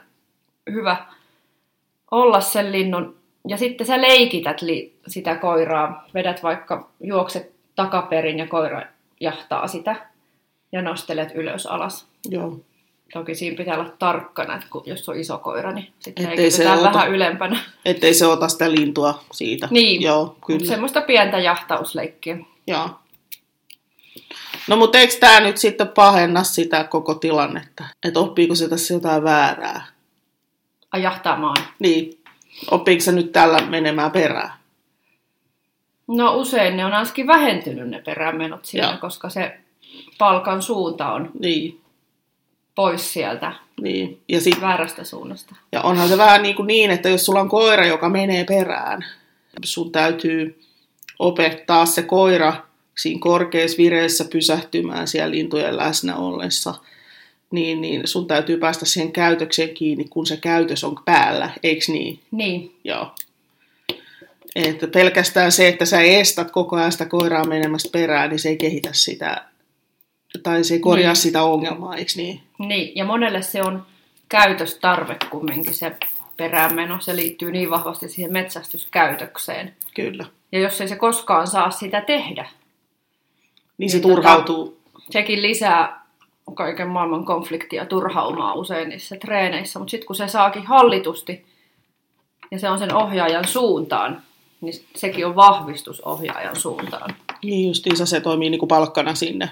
hyvä 0.72 0.98
olla 2.12 2.42
sen 2.42 2.72
linnun. 2.72 3.16
Ja 3.48 3.58
sitten 3.58 3.88
sä 3.88 4.02
leikität 4.02 4.62
li- 4.62 4.94
sitä 5.08 5.36
koiraa. 5.36 6.06
Vedät 6.14 6.44
vaikka 6.44 6.90
juokset 7.04 7.52
takaperin 7.76 8.40
ja 8.40 8.48
koira 8.48 8.82
jahtaa 9.20 9.68
sitä. 9.68 9.96
Ja 10.72 10.82
nostelet 10.82 11.32
ylös 11.36 11.66
alas. 11.66 12.08
Joo. 12.30 12.60
Toki 13.14 13.36
siinä 13.36 13.58
pitää 13.58 13.80
olla 13.80 13.92
tarkkana, 14.00 14.56
että 14.56 14.68
kun, 14.70 14.84
jos 14.86 15.10
on 15.10 15.20
iso 15.20 15.38
koira, 15.38 15.72
niin 15.72 15.88
sitten 16.00 16.30
Ettei 16.30 16.52
se 16.52 16.72
ota- 16.72 16.84
vähän 16.84 17.12
ylempänä. 17.12 17.60
Ettei 17.86 18.14
se 18.14 18.28
ota 18.28 18.48
sitä 18.48 18.72
lintua 18.72 19.20
siitä. 19.32 19.68
Niin. 19.72 20.02
Joo, 20.02 20.36
kyllä. 20.48 20.66
Semmoista 20.66 21.02
pientä 21.02 21.40
jahtausleikkiä. 21.40 22.38
Joo. 22.68 22.90
No 24.68 24.76
mutta 24.76 24.98
eikö 24.98 25.14
tämä 25.20 25.40
nyt 25.40 25.58
sitten 25.58 25.88
pahenna 25.88 26.44
sitä 26.44 26.84
koko 26.84 27.14
tilannetta? 27.16 27.84
Että 28.04 28.20
oppiiko 28.20 28.56
se 28.56 28.70
tässä 28.70 28.94
jotain 28.94 29.24
väärää? 29.24 29.86
Ai 30.92 31.04
jahtaamaan. 31.04 31.56
Niin. 31.80 32.22
Oppiiko 32.72 33.02
se 33.02 33.12
nyt 33.12 33.32
tällä 33.32 33.60
menemään 33.62 34.12
perään? 34.12 34.52
No 36.08 36.36
usein 36.36 36.78
ne 36.78 36.86
on 36.86 36.94
ainakin 36.94 37.28
vähentynyt 37.28 37.90
ne 37.90 38.02
perämenot 38.02 38.66
siinä, 38.66 38.88
Joo. 38.88 38.98
koska 38.98 39.30
se 39.30 39.58
palkan 40.18 40.62
suunta 40.62 41.12
on 41.12 41.32
Niin. 41.40 41.82
pois 42.76 43.14
sieltä 43.14 43.54
niin. 43.82 44.22
Ja, 44.30 44.42
sit, 44.42 44.62
väärästä 44.62 45.04
suunnasta. 45.04 45.56
ja 45.72 45.82
onhan 45.82 46.08
se 46.10 46.18
vähän 46.18 46.42
niin, 46.44 46.56
kuin 46.56 46.68
niin, 46.68 46.92
että 46.92 47.10
jos 47.10 47.26
sulla 47.26 47.40
on 47.42 47.50
koira, 47.50 47.86
joka 47.86 48.10
menee 48.10 48.44
perään, 48.44 49.06
sun 49.66 49.92
täytyy 49.92 50.62
opettaa 51.20 51.86
se 51.86 52.02
koira 52.04 52.54
siinä 52.98 53.20
korkeassa 53.20 53.78
vireessä 53.78 54.26
pysähtymään 54.32 55.08
siellä 55.08 55.32
lintujen 55.32 55.78
läsnä 55.78 56.16
ollessa, 56.18 56.76
niin, 57.52 57.82
niin 57.82 58.08
sun 58.08 58.28
täytyy 58.28 58.58
päästä 58.58 58.86
siihen 58.86 59.12
käytökseen 59.12 59.70
kiinni, 59.70 60.06
kun 60.10 60.26
se 60.26 60.38
käytös 60.38 60.84
on 60.84 60.96
päällä, 61.06 61.50
eikö 61.64 61.86
niin? 61.88 62.20
Niin, 62.32 62.76
Joo. 62.84 63.12
Että 64.56 64.88
pelkästään 64.88 65.52
se, 65.52 65.68
että 65.68 65.86
sä 65.86 66.02
estät 66.02 66.52
koko 66.52 66.76
ajan 66.76 66.92
sitä 66.92 67.06
koiraa 67.06 67.46
menemästä 67.46 67.90
perään, 67.92 68.30
niin 68.30 68.40
se 68.40 68.50
ei 68.50 68.58
kehitä 68.58 68.90
sitä, 68.94 69.46
tai 70.44 70.64
se 70.64 70.74
ei 70.74 70.80
korjaa 70.80 71.14
Niin. 71.14 71.22
sitä 71.22 71.44
ongelmaa, 71.44 71.96
eikö 71.96 72.12
niin? 72.16 72.42
niin. 72.60 72.92
Ja 72.96 73.06
monelle 73.06 73.42
se 73.42 73.62
on 73.62 73.86
käytöstarve 74.30 75.18
kumminkin 75.30 75.74
se 75.76 75.96
peräänmeno. 76.38 76.98
Se 77.02 77.16
liittyy 77.16 77.52
niin 77.52 77.70
vahvasti 77.70 78.10
siihen 78.10 78.34
metsästyskäytökseen. 78.34 79.76
Kyllä. 79.96 80.26
Ja 80.52 80.60
jos 80.60 80.82
ei 80.82 80.88
se 80.88 80.96
koskaan 80.96 81.48
saa 81.48 81.72
sitä 81.72 82.02
tehdä, 82.02 82.50
Niin 83.82 83.90
se 83.90 83.98
Niin 83.98 84.04
tota- 84.06 84.08
turhautuu. 84.16 84.78
sekin 85.10 85.42
lisää 85.42 86.02
kaiken 86.54 86.88
maailman 86.88 87.26
konfliktia, 87.26 87.86
turhaumaa 87.86 88.54
usein 88.54 88.90
niissä 88.90 89.16
treeneissä. 89.18 89.80
Mutta 89.80 89.92
sitten 89.92 90.08
kun 90.08 90.16
se 90.16 90.28
saakin 90.28 90.66
hallitusti 90.68 91.46
ja 92.52 92.60
se 92.60 92.70
on 92.70 92.80
sen 92.80 92.96
ohjaajan 92.96 93.48
suuntaan, 93.48 94.22
niin 94.62 94.74
sekin 94.96 95.26
on 95.26 95.36
vahvistus 95.36 96.02
ohjaajan 96.02 96.56
suuntaan. 96.56 97.16
Niin 97.44 97.68
justiinsa 97.68 98.06
se 98.06 98.22
toimii 98.22 98.50
niin 98.50 98.60
kuin 98.60 98.68
palkkana 98.68 99.16
sinne. 99.16 99.50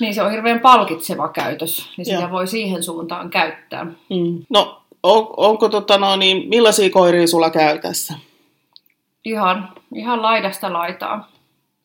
Niin 0.00 0.14
se 0.14 0.22
on 0.22 0.30
hirveän 0.30 0.60
palkitseva 0.60 1.28
käytös, 1.28 1.90
niin 1.96 2.04
sitä 2.04 2.18
Joo. 2.20 2.30
voi 2.30 2.46
siihen 2.46 2.82
suuntaan 2.82 3.30
käyttää. 3.30 3.84
Mm. 3.84 4.44
No, 4.50 4.82
on, 5.02 5.26
onko 5.36 5.68
tota 5.68 5.98
no, 5.98 6.16
niin, 6.16 6.48
millaisia 6.48 6.90
koiria 6.90 7.26
sulla 7.26 7.50
käy 7.50 7.78
tässä? 7.78 8.14
ihan, 9.24 9.68
ihan 9.94 10.22
laidasta 10.22 10.72
laitaa. 10.72 11.28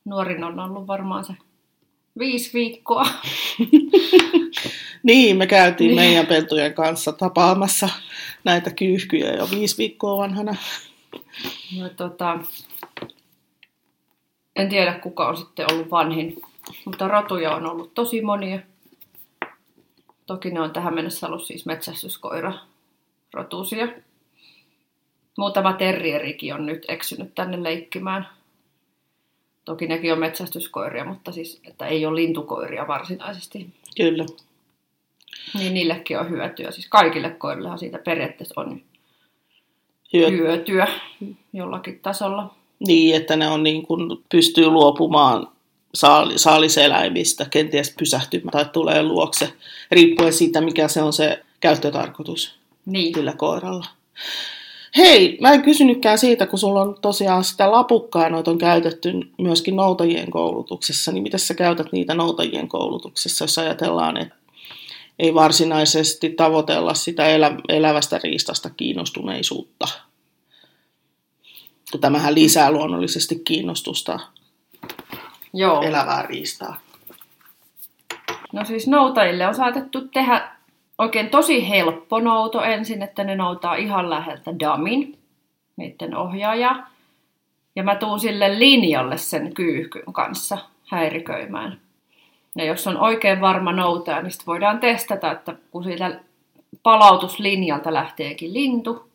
Nuorin 0.06 0.44
on 0.44 0.60
ollut 0.60 0.88
varmaan 0.88 1.26
se 1.26 1.34
viisi 2.20 2.54
viikkoa. 2.54 3.06
Niin, 5.04 5.38
me 5.38 5.48
käytiin 5.48 5.88
Niin. 5.88 5.96
meidän 5.96 6.28
pentujen 6.28 6.74
kanssa 6.74 7.12
tapaamassa 7.12 7.90
näitä 8.44 8.72
kyyhkyjä 8.72 9.34
jo 9.34 9.48
viisi 9.52 9.78
viikkoa 9.78 10.18
vanhana. 10.18 10.56
No, 11.80 11.90
tota, 11.90 12.40
en 14.56 14.70
tiedä 14.70 14.94
kuka 14.94 15.28
on 15.28 15.38
sitten 15.38 15.72
ollut 15.74 15.92
vanhin, 15.92 16.42
mutta 16.86 17.08
rotuja 17.08 17.56
on 17.56 17.66
ollut 17.66 17.94
tosi 17.94 18.22
monia. 18.22 18.60
Toki 20.26 20.50
ne 20.52 20.62
on 20.62 20.72
tähän 20.72 20.94
mennessä 20.96 21.28
ollut 21.28 21.46
siis 21.46 21.66
metsästyskoira 21.66 22.54
rotusia. 23.34 23.88
Muutama 25.38 25.74
terrierikin 25.74 26.54
on 26.54 26.66
nyt 26.66 26.86
eksynyt 26.88 27.36
tänne 27.36 27.64
leikkimään. 27.64 28.28
Toki 29.66 29.88
nekin 29.88 30.14
on 30.14 30.20
metsästyskoiria, 30.20 31.06
mutta 31.06 31.32
siis 31.32 31.62
että 31.68 31.86
ei 31.88 32.06
ole 32.06 32.16
lintukoiria 32.22 32.88
varsinaisesti. 32.88 33.68
Kyllä. 33.98 34.26
Niin 35.54 35.74
niillekin 35.74 36.20
on 36.20 36.30
hyötyä. 36.30 36.72
Siis 36.72 36.88
kaikille 36.90 37.30
koirillehan 37.30 37.80
siitä 37.80 38.00
periaatteessa 38.06 38.62
on 38.62 38.82
Hyö- 40.14 40.30
hyötyä 40.30 40.88
jollakin 41.54 42.00
tasolla. 42.00 42.56
Niin, 42.88 43.16
että 43.16 43.36
ne 43.36 43.48
on 43.48 43.64
niin 43.64 43.84
kuin, 43.84 44.24
pystyy 44.32 44.68
luopumaan 44.70 45.48
saali, 45.94 46.38
saaliseläimistä, 46.38 47.46
kenties 47.50 47.96
pysähtymään 48.00 48.52
tai 48.52 48.66
tulee 48.74 49.04
luokse, 49.04 49.54
riippuen 49.92 50.34
siitä, 50.34 50.62
mikä 50.62 50.88
se 50.88 51.02
on 51.02 51.14
se 51.14 51.44
käyttötarkoitus 51.60 52.56
Niin. 52.86 53.14
sillä 53.16 53.34
koiralla. 53.38 53.86
Hei, 54.98 55.38
mä 55.42 55.52
en 55.52 55.62
kysynytkään 55.62 56.18
siitä, 56.18 56.48
kun 56.48 56.60
sulla 56.60 56.82
on 56.82 56.98
tosiaan 57.02 57.44
sitä 57.44 57.72
lapukkaa, 57.72 58.30
noita 58.30 58.52
on 58.52 58.58
käytetty 58.58 59.14
myöskin 59.38 59.76
noutajien 59.76 60.32
koulutuksessa, 60.32 61.12
niin 61.12 61.24
miten 61.24 61.40
sä 61.40 61.54
käytät 61.54 61.92
niitä 61.92 62.14
noutajien 62.14 62.68
koulutuksessa, 62.68 63.44
jos 63.44 63.58
ajatellaan, 63.58 64.18
että 64.18 64.36
ei 65.20 65.34
varsinaisesti 65.34 66.30
tavoitella 66.30 66.94
sitä 66.94 67.28
elä, 67.28 67.56
elävästä 67.70 68.20
riistasta 68.24 68.70
kiinnostuneisuutta. 68.70 69.88
Tämähän 72.02 72.36
lisää 72.36 72.72
luonnollisesti 72.72 73.40
kiinnostusta 73.40 74.20
Joo. 75.54 75.82
elävää 75.82 76.22
riistaa. 76.22 76.82
No 78.54 78.66
siis 78.66 78.88
noutajille 78.88 79.48
on 79.48 79.56
saatettu 79.56 80.08
tehdä 80.08 80.56
oikein 81.02 81.30
tosi 81.30 81.70
helppo 81.70 82.20
nouto 82.20 82.62
ensin, 82.64 83.02
että 83.02 83.24
ne 83.24 83.36
noutaa 83.36 83.76
ihan 83.76 84.10
läheltä 84.10 84.60
damin, 84.60 85.18
niiden 85.78 86.16
ohjaaja. 86.18 86.84
Ja 87.76 87.84
mä 87.84 87.96
tuun 87.96 88.20
sille 88.20 88.60
linjalle 88.60 89.18
sen 89.18 89.54
kyyhkyn 89.54 90.14
kanssa 90.14 90.58
häiriköimään. 90.90 91.80
Ja 92.56 92.66
jos 92.66 92.88
on 92.88 92.98
oikein 92.98 93.42
varma 93.42 93.72
noutaja, 93.72 94.22
niin 94.22 94.32
sit 94.32 94.48
voidaan 94.48 94.80
testata, 94.80 95.32
että 95.32 95.56
kun 95.72 95.84
siitä 95.84 96.20
palautuslinjalta 96.84 97.94
lähteekin 97.94 98.54
lintu, 98.54 99.12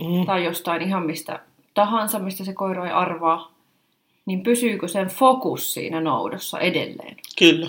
Mm. 0.00 0.26
tai 0.26 0.44
jostain 0.44 0.82
ihan 0.82 1.06
mistä 1.06 1.40
tahansa, 1.74 2.18
mistä 2.18 2.44
se 2.44 2.52
koira 2.52 2.86
ei 2.86 2.92
arvaa, 2.92 3.50
niin 4.26 4.42
pysyykö 4.42 4.88
sen 4.88 5.06
fokus 5.08 5.74
siinä 5.74 6.00
noudossa 6.00 6.58
edelleen. 6.60 7.16
Kyllä, 7.38 7.66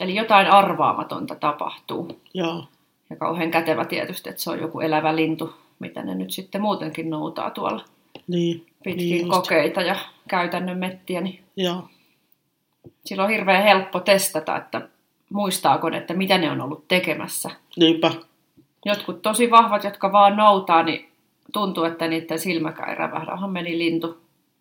Eli 0.00 0.14
jotain 0.14 0.50
arvaamatonta 0.50 1.34
tapahtuu. 1.34 2.18
joo. 2.34 2.64
Ja 3.12 3.16
kauhean 3.16 3.50
kätevä 3.50 3.84
tietysti, 3.84 4.30
että 4.30 4.42
se 4.42 4.50
on 4.50 4.60
joku 4.60 4.80
elävä 4.80 5.16
lintu, 5.16 5.54
mitä 5.78 6.02
ne 6.02 6.14
nyt 6.14 6.30
sitten 6.30 6.62
muutenkin 6.62 7.10
noutaa 7.10 7.50
tuolla 7.50 7.84
Niin, 8.28 8.66
pitkin 8.84 8.96
niin 9.08 9.26
just. 9.26 9.30
kokeita 9.30 9.82
ja 9.82 9.96
käytännön 10.28 10.78
mettiä. 10.78 11.20
Niin 11.20 11.40
Joo, 11.56 11.82
silloin 13.06 13.24
on 13.26 13.30
hirveän 13.32 13.62
helppo 13.62 14.00
testata, 14.00 14.56
että 14.56 14.88
muistaako 15.32 15.90
ne, 15.90 15.96
että 15.96 16.14
mitä 16.14 16.38
ne 16.38 16.50
on 16.50 16.60
ollut 16.60 16.88
tekemässä. 16.88 17.50
niinpä. 17.76 18.10
Jotkut 18.84 19.22
tosi 19.22 19.50
vahvat, 19.50 19.84
jotka 19.84 20.12
vaan 20.12 20.36
noutaa, 20.36 20.82
niin 20.82 21.08
tuntuu, 21.52 21.84
että 21.84 22.08
niiden 22.08 22.38
silmäkään 22.38 22.88
ei 22.90 22.94
rävähdä. 22.94 23.32
Onhan 23.32 23.50
meni 23.50 23.78
lintu, 23.78 24.18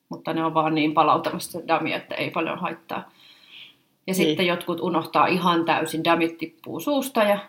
mutta 0.10 0.34
ne 0.34 0.46
on 0.46 0.54
vaan 0.54 0.76
niin 0.76 0.94
palautamassa 0.94 1.60
damia, 1.68 1.98
että 1.98 2.16
ei 2.16 2.32
paljon 2.32 2.60
haittaa. 2.60 3.12
Ja 4.08 4.14
sitten 4.14 4.38
Niin. 4.38 4.48
jotkut 4.48 4.80
unohtaa 4.82 5.28
ihan 5.28 5.66
täysin, 5.66 6.04
damit 6.04 6.38
tippuu 6.38 6.80
suusta 6.80 7.24
ja 7.24 7.40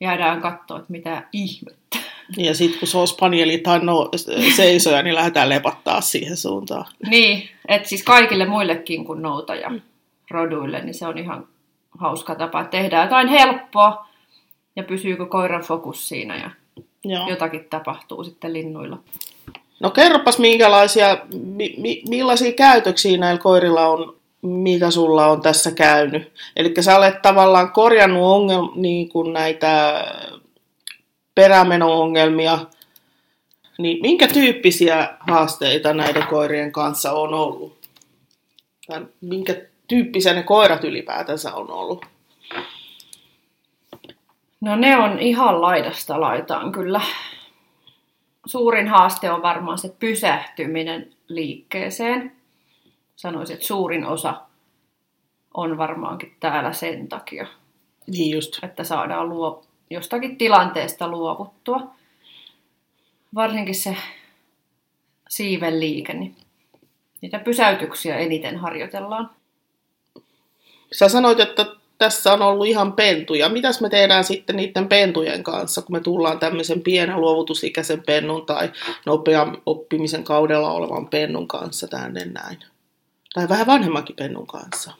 jäädään 0.00 0.40
katsoa, 0.40 0.78
että 0.78 0.92
mitä 0.92 1.22
ihmettä. 1.32 1.98
Ja 2.36 2.54
sitten 2.54 2.78
kun 2.78 2.88
se 2.88 2.98
on 2.98 3.08
spanieli 3.08 3.58
tai 3.58 3.80
no, 3.80 4.10
seisoja, 4.56 5.02
niin 5.02 5.14
lähdetään 5.14 5.48
lepattaa 5.48 6.00
siihen 6.00 6.36
suuntaan. 6.36 6.84
Niin, 7.06 7.48
että 7.68 7.88
siis 7.88 8.02
kaikille 8.02 8.44
muillekin 8.44 9.04
kuin 9.04 9.22
noutaja 9.22 9.70
roduille, 10.30 10.80
niin 10.84 10.94
se 10.94 11.06
on 11.06 11.18
ihan 11.18 11.48
hauska 11.98 12.34
tapa, 12.34 12.60
että 12.60 12.70
tehdään 12.70 13.06
jotain 13.06 13.28
helppoa 13.28 14.08
ja 14.76 14.82
pysyykö 14.82 15.26
koiran 15.26 15.62
fokus 15.62 16.08
siinä 16.08 16.36
ja 16.36 16.50
Joo. 17.04 17.28
jotakin 17.28 17.66
tapahtuu 17.70 18.24
sitten 18.24 18.52
linnuilla. 18.52 18.98
No 19.80 19.90
kerropas, 19.90 20.38
minkälaisia, 20.38 21.18
mi, 21.32 21.74
mi, 21.78 22.02
millaisia 22.08 22.52
käytöksiä 22.52 23.18
näillä 23.18 23.40
koirilla 23.40 23.88
on, 23.88 24.16
mitä 24.42 24.90
sulla 24.90 25.26
on 25.26 25.40
tässä 25.42 25.70
käynyt. 25.70 26.32
Eli 26.56 26.74
sä 26.80 26.96
olet 26.96 27.22
tavallaan 27.22 27.72
korjannut 27.72 28.22
ongel, 28.22 28.68
niin 28.74 29.08
kuin 29.08 29.32
näitä 29.32 30.04
perämeno-ongelmia. 31.34 32.58
Niin 33.78 34.02
minkä 34.02 34.28
tyyppisiä 34.28 35.14
haasteita 35.20 35.94
näiden 35.94 36.26
koirien 36.26 36.72
kanssa 36.72 37.12
on 37.12 37.34
ollut? 37.34 37.78
Tai 38.86 39.06
minkä 39.20 39.54
tyyppisiä 39.88 40.34
ne 40.34 40.42
koirat 40.42 40.84
ylipäätänsä 40.84 41.54
on 41.54 41.70
ollut? 41.70 42.06
No 44.60 44.76
ne 44.76 44.96
on 44.96 45.18
ihan 45.18 45.60
laidasta 45.60 46.20
laitaan 46.20 46.72
kyllä. 46.72 47.00
Suurin 48.46 48.88
haaste 48.88 49.30
on 49.30 49.42
varmaan 49.42 49.78
se 49.78 49.88
pysähtyminen 50.00 51.12
liikkeeseen. 51.28 52.39
Sanoisin, 53.20 53.54
että 53.54 53.66
suurin 53.66 54.06
osa 54.06 54.40
on 55.54 55.78
varmaankin 55.78 56.36
täällä 56.40 56.72
sen 56.72 57.08
takia, 57.08 57.46
Niin 58.06 58.34
just. 58.34 58.58
että 58.64 58.84
saadaan 58.84 59.28
luo, 59.28 59.62
jostakin 59.90 60.38
tilanteesta 60.38 61.08
luovuttua. 61.08 61.90
Varsinkin 63.34 63.74
se 63.74 63.96
siiven 65.28 65.80
liike, 65.80 66.12
niin 66.12 66.36
niitä 67.20 67.38
pysäytyksiä 67.38 68.16
eniten 68.16 68.56
harjoitellaan. 68.56 69.30
Sä 70.92 71.08
sanoit, 71.08 71.40
että 71.40 71.66
tässä 71.98 72.32
on 72.32 72.42
ollut 72.42 72.66
ihan 72.66 72.92
pentuja. 72.92 73.48
Mitäs 73.48 73.80
me 73.80 73.88
tehdään 73.88 74.24
sitten 74.24 74.56
niiden 74.56 74.88
pentujen 74.88 75.42
kanssa, 75.42 75.82
kun 75.82 75.96
me 75.96 76.00
tullaan 76.00 76.38
tämmöisen 76.38 76.82
pienen 76.82 77.20
luovutusikäisen 77.20 78.02
pennun 78.06 78.46
tai 78.46 78.70
nopean 79.06 79.62
oppimisen 79.66 80.24
kaudella 80.24 80.72
olevan 80.72 81.08
pennun 81.08 81.48
kanssa 81.48 81.88
tänne 81.88 82.24
näin? 82.24 82.58
Tai 83.34 83.48
vähän 83.48 83.66
vanhemmankin 83.66 84.16
pennun 84.16 84.46
kanssa. 84.46 84.92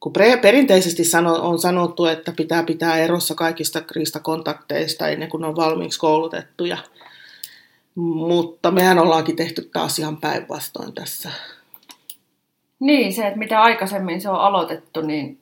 Kun 0.00 0.12
pre- 0.18 0.40
perinteisesti 0.40 1.04
sano, 1.04 1.34
on 1.34 1.58
sanottu, 1.58 2.04
että 2.04 2.32
pitää 2.32 2.62
pitää 2.62 2.96
erossa 2.96 3.34
kaikista 3.34 3.80
kriistakontakteista 3.80 5.08
ennen 5.08 5.28
kuin 5.28 5.44
on 5.44 5.56
valmiiksi 5.56 5.98
koulutettuja. 5.98 6.78
Mutta 7.94 8.70
mehän 8.70 8.98
ollaankin 8.98 9.36
tehty 9.36 9.70
taas 9.72 9.98
ihan 9.98 10.16
päinvastoin 10.16 10.92
tässä. 10.92 11.30
Niin, 12.80 13.12
se, 13.12 13.26
että 13.26 13.38
mitä 13.38 13.62
aikaisemmin 13.62 14.20
se 14.20 14.30
on 14.30 14.40
aloitettu, 14.40 15.00
niin 15.00 15.40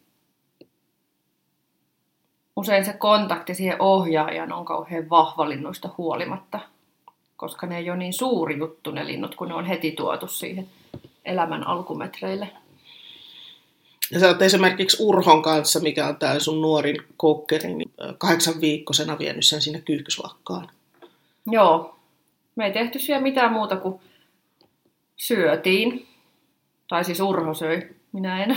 usein 2.57 2.85
se 2.85 2.93
kontakti 2.93 3.55
siihen 3.55 3.83
ohjaajan 3.83 4.53
on 4.53 4.65
kauhean 4.65 5.11
vahva 5.11 5.49
linnuista 5.49 5.89
huolimatta, 5.99 6.61
koska 7.37 7.67
ne 7.67 7.79
ei 7.79 7.91
ole 7.91 7.99
niin 7.99 8.13
suuri 8.13 8.59
juttu 8.59 8.91
ne 8.91 9.07
linnut, 9.07 9.35
kun 9.35 9.49
ne 9.49 9.55
on 9.55 9.67
heti 9.67 9.93
tuotu 9.93 10.29
siihen 10.29 10.69
elämän 11.25 11.67
alkumetreille. 11.67 12.49
Ja 14.11 14.21
sä 14.21 14.29
oot 14.29 14.43
esimerkiksi 14.43 14.97
Urhon 15.01 15.43
kanssa, 15.43 15.81
mikä 15.81 16.07
on 16.07 16.17
tämä 16.17 16.39
sun 16.39 16.63
nuorin 16.63 16.97
kokkeri, 17.17 17.75
niin 17.75 17.93
kahdeksan 18.19 18.61
viikkosena 18.61 19.19
vienyt 19.19 19.45
sen 19.45 19.63
sinne 19.63 19.81
kyyhkyslakkaan. 19.81 20.71
Joo, 21.47 21.97
me 22.57 22.67
ei 22.67 22.73
tehty 22.73 22.99
siellä 22.99 23.23
mitään 23.23 23.53
muuta 23.53 23.77
kuin 23.77 24.01
syötiin. 25.17 26.07
Tai 26.89 27.05
siis 27.05 27.21
Urho 27.21 27.55
söi, 27.55 27.89
minä 28.13 28.45
en. 28.45 28.57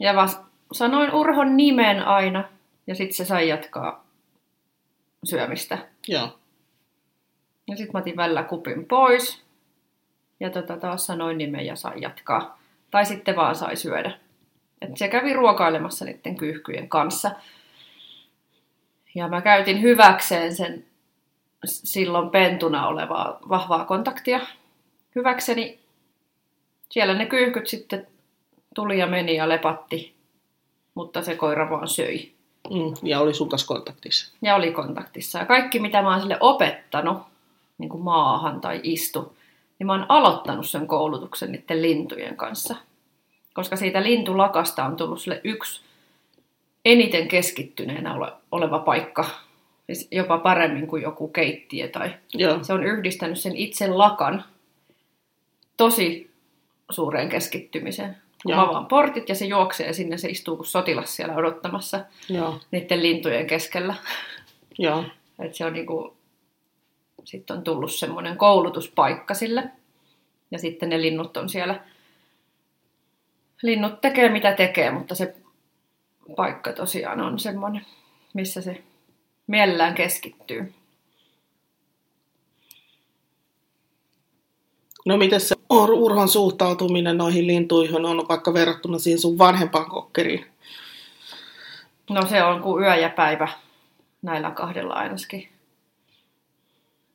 ja 0.00 0.14
vast, 0.14 0.40
sanoin 0.72 1.14
Urhon 1.14 1.56
nimen 1.56 2.06
aina, 2.06 2.44
ja 2.86 2.94
sitten 2.94 3.16
se 3.16 3.24
sai 3.24 3.48
jatkaa 3.48 4.06
syömistä. 5.24 5.78
Joo. 6.08 6.38
Ja 7.68 7.76
sitten 7.76 7.90
mä 7.92 7.98
otin 7.98 8.16
välillä 8.16 8.42
kupin 8.42 8.84
pois. 8.86 9.44
Ja 10.40 10.50
tota, 10.50 10.76
taas 10.76 11.06
sanoin 11.06 11.38
nimen 11.38 11.66
ja 11.66 11.76
sai 11.76 12.00
jatkaa. 12.00 12.58
Tai 12.90 13.06
sitten 13.06 13.36
vaan 13.36 13.56
sai 13.56 13.76
syödä. 13.76 14.18
Et 14.82 14.96
se 14.96 15.08
kävi 15.08 15.32
ruokailemassa 15.32 16.04
niiden 16.04 16.36
kyyhkyjen 16.36 16.88
kanssa. 16.88 17.30
Ja 19.14 19.28
mä 19.28 19.40
käytin 19.40 19.82
hyväkseen 19.82 20.56
sen 20.56 20.84
silloin 21.64 22.30
pentuna 22.30 22.86
olevaa 22.86 23.38
vahvaa 23.48 23.84
kontaktia. 23.84 24.40
hyväkseni. 25.14 25.78
Siellä 26.90 27.14
ne 27.14 27.26
kyyhkyt 27.26 27.66
sitten 27.66 28.06
tuli 28.74 28.98
ja 28.98 29.06
meni 29.06 29.36
ja 29.36 29.48
lepatti, 29.48 30.14
mutta 30.94 31.22
se 31.22 31.36
koira 31.36 31.70
vaan 31.70 31.88
söi. 31.88 32.32
Mm, 32.70 32.94
ja 33.02 33.20
oli 33.20 33.34
sun 33.34 33.48
kanssa 33.48 33.66
kontaktissa. 33.66 34.34
Ja 34.42 34.54
oli 34.54 34.72
kontaktissa. 34.72 35.38
Ja 35.38 35.46
kaikki, 35.46 35.80
mitä 35.80 36.02
mä 36.02 36.10
oon 36.10 36.20
sille 36.20 36.36
opettanut, 36.40 37.22
niin 37.78 37.88
kuin 37.88 38.02
maahan 38.02 38.60
tai 38.60 38.80
istu, 38.82 39.36
niin 39.84 39.86
mä 39.86 39.92
oon 39.92 40.06
aloittanut 40.08 40.68
sen 40.68 40.86
koulutuksen 40.86 41.52
niiden 41.52 41.82
lintujen 41.82 42.36
kanssa. 42.36 42.76
Koska 43.54 43.76
siitä 43.76 44.02
lintulakasta 44.02 44.84
on 44.84 44.96
tullut 44.96 45.20
sille 45.20 45.40
yksi 45.44 45.80
eniten 46.84 47.28
keskittyneenä 47.28 48.14
ole, 48.14 48.32
oleva 48.52 48.78
paikka. 48.78 49.24
Siis 49.86 50.08
jopa 50.10 50.38
paremmin 50.38 50.86
kuin 50.86 51.02
joku 51.02 51.28
keittiö. 51.28 51.88
Tai 51.88 52.14
Joo. 52.34 52.64
se 52.64 52.72
on 52.72 52.84
yhdistänyt 52.84 53.38
sen 53.38 53.56
itse 53.56 53.88
lakan 53.88 54.44
tosi 55.76 56.30
suureen 56.90 57.28
keskittymiseen. 57.28 58.16
Kun 58.42 58.52
Joo. 58.52 58.60
mä 58.60 58.68
avaan 58.68 58.86
portit 58.86 59.28
ja 59.28 59.34
se 59.34 59.44
juoksee 59.44 59.92
sinne 59.92 60.18
se 60.18 60.28
istuu 60.28 60.56
kuin 60.56 60.66
sotilas 60.66 61.16
siellä 61.16 61.34
odottamassa 61.34 62.00
Joo. 62.28 62.60
niiden 62.70 63.02
lintujen 63.02 63.46
keskellä. 63.46 63.94
Joo. 64.78 65.04
Et 65.38 65.54
se 65.54 65.64
on 65.64 65.72
niinku, 65.72 66.16
sitten 67.24 67.56
on 67.56 67.62
tullut 67.62 67.92
semmoinen 67.92 68.36
koulutuspaikka 68.36 69.34
sille. 69.34 69.70
Ja 70.50 70.58
sitten 70.58 70.88
ne 70.88 71.00
linnut 71.00 71.36
on 71.36 71.48
siellä. 71.48 71.84
Linnut 73.62 74.00
tekee 74.00 74.28
mitä 74.28 74.52
tekee, 74.52 74.90
mutta 74.90 75.14
se 75.14 75.34
paikka 76.36 76.72
tosiaan 76.72 77.20
on 77.20 77.38
semmoinen, 77.38 77.86
missä 78.34 78.60
se 78.60 78.82
mielellään 79.46 79.94
keskittyy. 79.94 80.74
No 85.06 85.16
miten 85.16 85.40
se 85.40 85.54
Ur- 85.72 85.94
Urhon 85.94 86.28
suhtautuminen 86.28 87.18
noihin 87.18 87.46
lintuihin 87.46 88.04
on 88.04 88.28
vaikka 88.28 88.54
verrattuna 88.54 88.98
siihen 88.98 89.20
sun 89.20 89.38
vanhempaan 89.38 89.90
kokkeriin? 89.90 90.46
No 92.10 92.26
se 92.26 92.44
on 92.44 92.62
kuin 92.62 92.84
yö 92.84 92.96
ja 92.96 93.08
päivä 93.10 93.48
näillä 94.22 94.50
kahdella 94.50 94.94
ainakin 94.94 95.53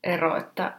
ero, 0.04 0.38
että 0.38 0.74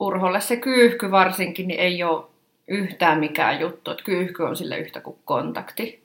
Urholle 0.00 0.40
se 0.40 0.56
kyyhky 0.56 1.10
varsinkin 1.10 1.68
niin 1.68 1.80
ei 1.80 2.02
ole 2.02 2.24
yhtään 2.68 3.20
mikään 3.20 3.60
juttu, 3.60 3.90
että 3.90 4.04
kyyhky 4.04 4.42
on 4.42 4.56
sille 4.56 4.78
yhtä 4.78 5.00
kuin 5.00 5.18
kontakti. 5.24 6.04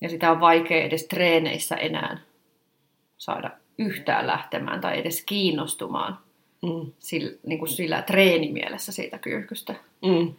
Ja 0.00 0.08
sitä 0.08 0.30
on 0.30 0.40
vaikea 0.40 0.84
edes 0.84 1.04
treeneissä 1.04 1.76
enää 1.76 2.18
saada 3.18 3.50
yhtään 3.78 4.26
lähtemään 4.26 4.80
tai 4.80 4.98
edes 4.98 5.24
kiinnostumaan 5.24 6.18
Mm. 6.62 6.92
sillä, 6.98 7.38
niin 7.46 7.58
kuin 7.58 7.68
sillä 7.68 8.02
treenimielessä 8.02 8.92
siitä 8.92 9.18
kyyhkystä. 9.18 9.74
Mm. 10.02 10.34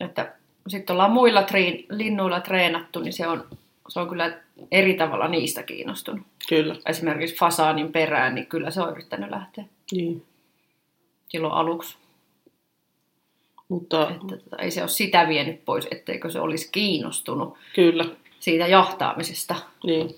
Että 0.00 0.34
sitten 0.68 0.94
ollaan 0.94 1.12
muilla 1.12 1.42
triin, 1.42 1.86
linnuilla 1.90 2.40
treenattu, 2.40 3.00
niin 3.00 3.12
se 3.12 3.26
on, 3.26 3.48
se 3.88 4.00
on 4.00 4.08
kyllä 4.08 4.38
eri 4.70 4.94
tavalla 4.94 5.28
niistä 5.28 5.62
kiinnostunut. 5.62 6.26
Kyllä. 6.48 6.76
Esimerkiksi 6.86 7.36
fasaanin 7.36 7.92
perään, 7.92 8.34
niin 8.34 8.46
kyllä 8.46 8.70
se 8.70 8.80
on 8.82 8.90
yrittänyt 8.92 9.30
lähteä 9.30 9.64
Niin. 9.92 10.26
silloin 11.28 11.52
aluksi. 11.54 11.96
Mutta 13.68 14.10
Että 14.10 14.36
tota, 14.36 14.56
ei 14.58 14.70
se 14.70 14.80
ole 14.80 14.88
sitä 14.88 15.28
vienyt 15.28 15.64
pois, 15.64 15.88
etteikö 15.90 16.30
se 16.30 16.40
olisi 16.40 16.68
kiinnostunut 16.72 17.58
kyllä. 17.74 18.04
siitä 18.40 18.66
jahtaamisesta 18.66 19.56
Niin. 19.84 20.16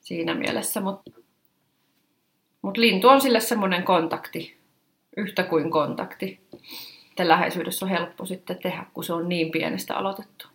siinä 0.00 0.34
mielessä. 0.34 0.80
Mutta 0.80 1.10
mut 2.62 2.76
lintu 2.76 3.08
on 3.08 3.20
sille 3.20 3.40
semmoinen 3.40 3.82
kontakti, 3.82 4.56
yhtä 5.16 5.42
kuin 5.42 5.70
kontakti. 5.70 6.40
Että 7.10 7.28
läheisyydessä 7.28 7.86
on 7.86 7.90
helppo 7.90 8.26
sitten 8.26 8.58
tehdä, 8.62 8.86
kun 8.94 9.04
se 9.04 9.12
on 9.12 9.28
niin 9.28 9.50
pienestä 9.50 9.96
aloitettu. 9.96 10.47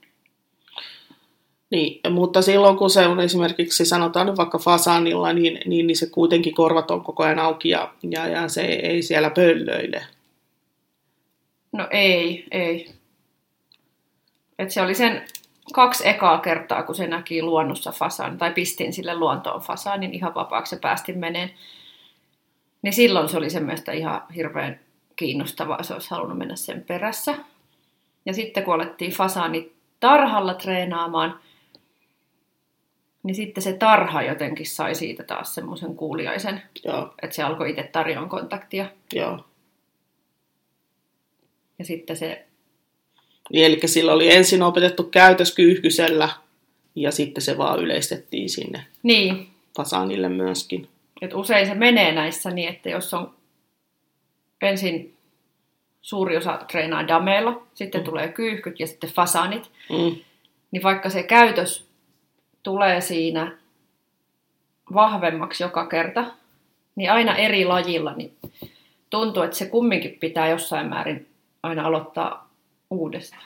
Niin, 1.74 2.14
mutta 2.14 2.42
silloin 2.42 2.78
kun 2.78 2.90
se 2.90 3.08
on 3.08 3.20
esimerkiksi, 3.20 3.86
sanotaan 3.86 4.28
nyt 4.28 4.38
vaikka 4.38 4.58
fasaanilla, 4.58 5.34
niin, 5.34 5.60
niin, 5.66 5.88
niin 5.88 5.98
se 5.98 6.06
kuitenkin 6.06 6.56
korvat 6.56 6.92
on 6.92 7.04
koko 7.04 7.24
ajan 7.24 7.40
auki 7.40 7.70
ja, 7.70 7.94
ja, 8.04 8.28
ja 8.28 8.48
se 8.48 8.62
ei 8.62 9.02
siellä 9.02 9.30
pöllöile. 9.30 10.06
No 11.72 11.88
ei, 11.92 12.46
ei. 12.52 12.90
Et 14.60 14.72
se 14.72 14.82
oli 14.82 14.96
sen 14.96 15.26
kaksi 15.74 16.08
ekaa 16.08 16.38
kertaa, 16.38 16.84
kun 16.84 16.96
se 16.96 17.08
näki 17.08 17.44
luonnossa 17.44 17.92
fasaan, 17.92 18.38
tai 18.38 18.52
pistin 18.52 18.94
sille 18.94 19.16
luontoon 19.16 19.62
fasaanin 19.62 20.14
ihan 20.14 20.36
vapaaksi 20.36 20.76
ja 20.76 20.80
päästin 20.80 21.20
meneen. 21.20 21.52
Niin 22.82 22.94
silloin 22.94 23.30
se 23.30 23.38
oli 23.38 23.50
sen 23.50 23.64
mielestä 23.64 23.92
ihan 23.92 24.22
hirveän 24.36 24.80
kiinnostavaa, 25.16 25.84
se 25.84 25.94
olisi 25.94 26.12
halunnut 26.12 26.38
mennä 26.38 26.56
sen 26.56 26.84
perässä. 26.84 27.36
Ja 28.26 28.34
sitten 28.34 28.64
kun 28.64 28.74
alettiin 28.74 29.12
fasaani 29.12 29.72
tarhalla 30.00 30.54
treenaamaan, 30.54 31.40
niin 33.24 33.36
sitten 33.36 33.64
se 33.64 33.74
tarha 33.74 34.22
jotenkin 34.22 34.66
sai 34.66 34.96
siitä 34.96 35.24
taas 35.24 35.56
semmoisen 35.56 35.96
kuuliaisen, 35.96 36.62
Joo, 36.86 37.14
että 37.22 37.36
se 37.36 37.44
alkoi 37.44 37.70
itse 37.70 37.84
tarjoamaan 37.84 38.30
kontaktia. 38.30 38.86
joo. 39.14 39.46
Ja 41.80 41.86
sitten 41.86 42.18
se 42.18 42.46
Niin, 43.54 43.66
eli 43.66 43.80
sillä 43.86 44.14
oli 44.14 44.36
ensin 44.36 44.64
opetettu 44.64 45.04
käytös 45.04 45.56
kyyhkysellä 45.56 46.30
ja 46.96 47.12
sitten 47.12 47.42
se 47.42 47.58
vaan 47.58 47.80
yleistettiin 47.80 48.50
sinne 48.50 48.86
niin, 49.04 49.48
fasaanille 49.76 50.30
myöskin. 50.30 50.88
Et 51.22 51.34
usein 51.34 51.68
se 51.68 51.74
menee 51.74 52.12
näissä 52.12 52.52
niin, 52.52 52.70
että 52.70 52.90
jos 52.90 53.14
on 53.14 53.34
ensin 54.62 55.14
suuri 56.02 56.38
osa 56.38 56.58
treenaa 56.72 57.08
dameilla, 57.08 57.64
sitten 57.74 58.02
Mm. 58.02 58.06
tulee 58.06 58.28
kyyhkyt 58.28 58.80
ja 58.80 58.88
sitten 58.88 59.10
fasanit, 59.10 59.72
Mm, 59.90 60.16
niin 60.72 60.84
vaikka 60.84 61.10
se 61.10 61.24
käytös 61.24 61.86
tulee 62.64 63.02
siinä 63.02 63.58
vahvemmaksi 64.94 65.64
joka 65.64 65.88
kerta, 65.88 66.26
niin 66.96 67.12
aina 67.12 67.36
eri 67.36 67.66
lajilla 67.66 68.14
niin 68.14 68.38
tuntuu, 69.10 69.44
että 69.44 69.58
se 69.58 69.66
kumminkin 69.66 70.18
pitää 70.20 70.50
jossain 70.50 70.88
määrin 70.88 71.28
aina 71.64 71.86
aloittaa 71.86 72.50
uudestaan. 72.90 73.44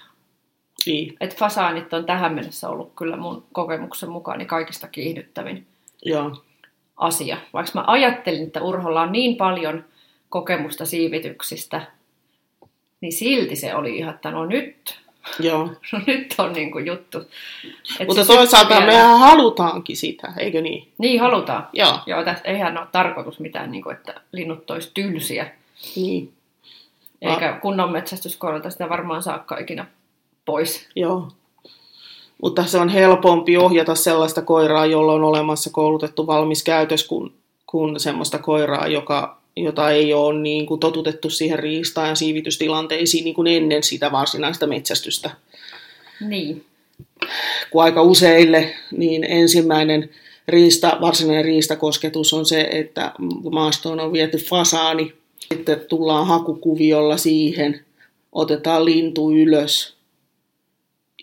niin, 0.86 1.16
Et 1.20 1.36
fasaanit 1.36 1.94
on 1.94 2.06
tähän 2.06 2.34
mennessä 2.34 2.70
ollut 2.70 2.92
kyllä 2.96 3.18
mun 3.18 3.46
kokemuksen 3.52 4.10
mukaan 4.10 4.38
niin 4.38 4.48
kaikista 4.48 4.88
kiihdyttävin 4.88 5.68
joo, 6.06 6.44
asia. 6.98 7.38
Vaikka 7.54 7.72
mä 7.76 7.84
ajattelin, 7.88 8.44
että 8.44 8.62
Urholla 8.62 9.02
on 9.02 9.12
niin 9.12 9.36
paljon 9.36 9.86
kokemusta 10.30 10.86
siivityksistä, 10.86 11.82
niin 13.02 13.14
silti 13.14 13.56
se 13.56 13.76
oli 13.76 13.98
ihan, 13.98 14.16
että 14.16 14.32
no 14.32 14.46
nyt, 14.46 15.00
joo. 15.40 15.66
no 15.94 16.00
nyt 16.08 16.36
on 16.38 16.54
niin 16.54 16.72
kuin 16.72 16.86
juttu. 16.86 17.18
Et 18.00 18.08
Mutta 18.08 18.26
toisaalta 18.26 18.70
vielä- 18.70 18.86
mehän 18.86 19.20
halutaankin 19.20 19.98
sitä, 19.98 20.34
eikö 20.38 20.62
niin? 20.62 20.92
Niin 20.98 21.22
halutaan. 21.22 21.68
Joo, 21.74 22.00
Joo, 22.06 22.24
tästä 22.24 22.48
eihän 22.48 22.78
ole 22.78 22.88
tarkoitus 22.92 23.40
mitään, 23.40 23.72
niin 23.72 23.84
kuin, 23.84 23.96
että 23.96 24.22
linnut 24.32 24.72
olisi 24.72 24.92
tylsiä. 24.94 25.52
niin, 25.96 26.34
Eikä 27.22 27.60
kunnon 27.62 27.92
metsästyskoiralta 27.92 28.70
sitä 28.70 28.90
varmaan 28.90 29.24
saakka 29.24 29.58
ikinä 29.58 29.86
pois. 30.46 30.90
joo. 30.96 31.28
Mutta 32.42 32.66
se 32.66 32.78
on 32.78 32.90
helpompi 32.90 33.58
ohjata 33.58 33.96
sellaista 33.96 34.42
koiraa, 34.42 34.86
jolla 34.86 35.14
on 35.14 35.24
olemassa 35.24 35.70
koulutettu 35.70 36.28
valmis 36.28 36.64
käytös, 36.64 37.08
kuin, 37.08 37.34
kuin 37.68 38.00
semmoista 38.00 38.38
koiraa, 38.40 38.88
joka, 38.88 39.37
jota 39.64 39.92
ei 39.92 40.14
ole 40.14 40.40
niin 40.40 40.66
kuin 40.66 40.80
totutettu 40.80 41.30
siihen 41.30 41.60
riistaan 41.60 42.10
ja 42.10 42.16
siivitystilanteisiin 42.16 43.24
niin 43.24 43.34
kuin 43.34 43.48
ennen 43.48 43.84
sitä 43.84 44.12
varsinaista 44.12 44.68
metsästystä. 44.68 45.30
Niin. 46.28 46.66
kun 47.72 47.84
aika 47.84 48.02
useille 48.02 48.74
niin 48.92 49.24
ensimmäinen 49.24 50.10
riista, 50.48 50.98
varsinainen 51.02 51.46
riistakosketus 51.46 52.34
on 52.34 52.46
se, 52.46 52.62
että 52.72 53.12
maastoon 53.52 54.00
on 54.00 54.14
viety 54.14 54.38
fasaani, 54.38 55.14
sitten 55.40 55.80
tullaan 55.90 56.28
hakukuviolla 56.28 57.18
siihen, 57.18 57.86
otetaan 58.32 58.86
lintu 58.86 59.32
ylös 59.32 59.97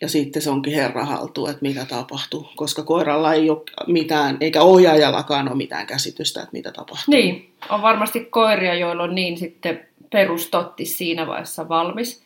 ja 0.05 0.09
sitten 0.09 0.43
se 0.43 0.51
onkin 0.51 0.75
herra 0.75 1.05
haltu, 1.05 1.47
että 1.47 1.63
mitä 1.63 1.85
tapahtuu, 1.85 2.49
koska 2.57 2.83
koiralla 2.83 3.35
ei 3.35 3.51
ole 3.51 3.63
mitään, 3.87 4.37
eikä 4.41 4.63
ohjaajallakaan 4.63 5.49
ole 5.49 5.57
mitään 5.57 5.87
käsitystä, 5.87 6.41
että 6.41 6.53
mitä 6.53 6.73
tapahtuu. 6.73 7.15
Niin, 7.15 7.55
on 7.69 7.83
varmasti 7.83 8.25
koiria, 8.25 8.75
joilla 8.75 9.03
on 9.03 9.15
niin 9.15 9.39
sitten 9.39 9.87
perustotti 10.11 10.85
siinä 10.85 11.27
vaiheessa 11.27 11.69
valmis, 11.69 12.23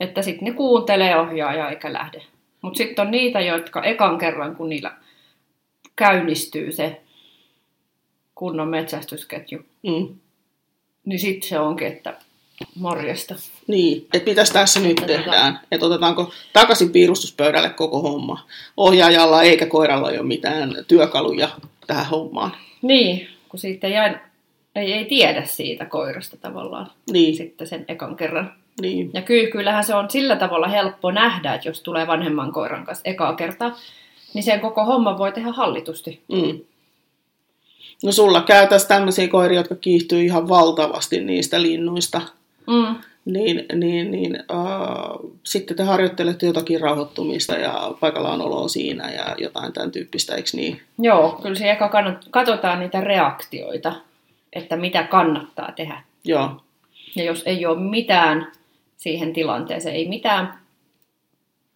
että 0.00 0.22
sitten 0.22 0.44
ne 0.44 0.52
kuuntelee 0.54 1.18
ohjaajaa 1.20 1.70
eikä 1.70 1.92
lähde. 1.92 2.22
Mutta 2.62 2.76
sitten 2.76 3.04
on 3.04 3.10
niitä, 3.10 3.40
jotka 3.40 3.82
ekan 3.84 4.18
kerran, 4.18 4.56
kun 4.56 4.68
niillä 4.68 4.92
käynnistyy 5.96 6.72
se 6.72 7.00
kunnon 8.34 8.68
metsästysketju, 8.68 9.58
Mm. 9.82 10.08
niin 11.04 11.18
sitten 11.18 11.48
se 11.48 11.58
onkin, 11.58 11.86
että 11.86 12.16
morjesta. 12.74 13.34
Niin, 13.68 14.06
että 14.14 14.30
mitäs 14.30 14.50
tässä 14.50 14.80
nyt 14.80 14.96
Tätä- 14.96 15.06
tehdään? 15.06 15.60
Että 15.72 15.86
otetaanko 15.86 16.32
takaisin 16.52 16.90
piirustuspöydälle 16.90 17.70
koko 17.70 18.00
homma? 18.00 18.46
Ohjaajalla 18.76 19.42
eikä 19.42 19.66
koiralla 19.66 20.08
ole 20.08 20.22
mitään 20.22 20.76
työkaluja 20.88 21.48
tähän 21.86 22.06
hommaan. 22.06 22.50
Niin, 22.82 23.28
kun 23.48 23.60
siitä 23.60 23.88
jäi 23.88 24.14
ei, 24.76 24.92
ei 24.92 25.04
tiedä 25.04 25.44
siitä 25.46 25.84
koirasta 25.84 26.36
tavallaan 26.36 26.90
Niin, 27.12 27.36
sitten 27.36 27.66
sen 27.66 27.84
ekan 27.88 28.16
kerran. 28.16 28.52
niin. 28.80 29.10
Ja 29.14 29.22
kyllähän 29.52 29.84
se 29.84 29.94
on 29.94 30.10
sillä 30.10 30.36
tavalla 30.36 30.68
helppo 30.68 31.10
nähdä, 31.10 31.54
että 31.54 31.68
jos 31.68 31.80
tulee 31.80 32.06
vanhemman 32.06 32.52
koiran 32.52 32.84
kanssa 32.84 33.02
ekaa 33.04 33.34
kertaa, 33.34 33.78
niin 34.34 34.42
sen 34.42 34.60
koko 34.60 34.84
homma 34.84 35.18
voi 35.18 35.32
tehdä 35.32 35.52
hallitusti. 35.52 36.20
Mm. 36.32 36.60
No 38.04 38.12
sulla 38.12 38.40
käy 38.42 38.66
tässä 38.68 38.88
tämmöisiä 38.88 39.28
koiria, 39.28 39.60
jotka 39.60 39.74
kiihtyy 39.74 40.22
ihan 40.24 40.48
valtavasti 40.48 41.20
niistä 41.20 41.62
linnuista. 41.62 42.20
Mm. 42.66 42.96
Niin, 43.28 43.66
niin, 43.74 44.10
niin 44.10 44.36
äh, 44.36 45.30
sitten 45.44 45.76
te 45.76 45.82
harjoittelette 45.82 46.46
jotakin 46.46 46.80
rauhoittumista 46.80 47.54
ja 47.54 47.92
paikallaan 48.00 48.40
oloa 48.40 48.68
siinä 48.68 49.10
ja 49.10 49.34
jotain 49.38 49.72
tämän 49.72 49.90
tyyppistä, 49.90 50.34
eikö 50.34 50.48
niin? 50.54 50.80
Joo, 50.98 51.38
kyllä 51.42 51.54
se 51.54 51.70
eka 51.70 51.88
kannat, 51.88 52.24
katsotaan 52.30 52.80
niitä 52.80 53.00
reaktioita, 53.00 53.92
että 54.52 54.76
mitä 54.76 55.02
kannattaa 55.02 55.72
tehdä. 55.76 56.02
Joo, 56.24 56.60
Ja 57.16 57.24
jos 57.24 57.42
ei 57.46 57.66
ole 57.66 57.80
mitään 57.80 58.52
siihen 58.96 59.32
tilanteeseen, 59.32 59.94
ei 59.94 60.08
mitään 60.08 60.58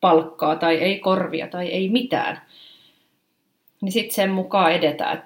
palkkaa 0.01 0.57
tai 0.57 0.77
ei 0.77 0.99
korvia 0.99 1.47
tai 1.47 1.69
ei 1.69 1.89
mitään, 1.89 2.43
niin 3.81 3.93
sitten 3.93 4.15
sen 4.15 4.31
mukaan 4.31 4.73
edetään, 4.73 5.25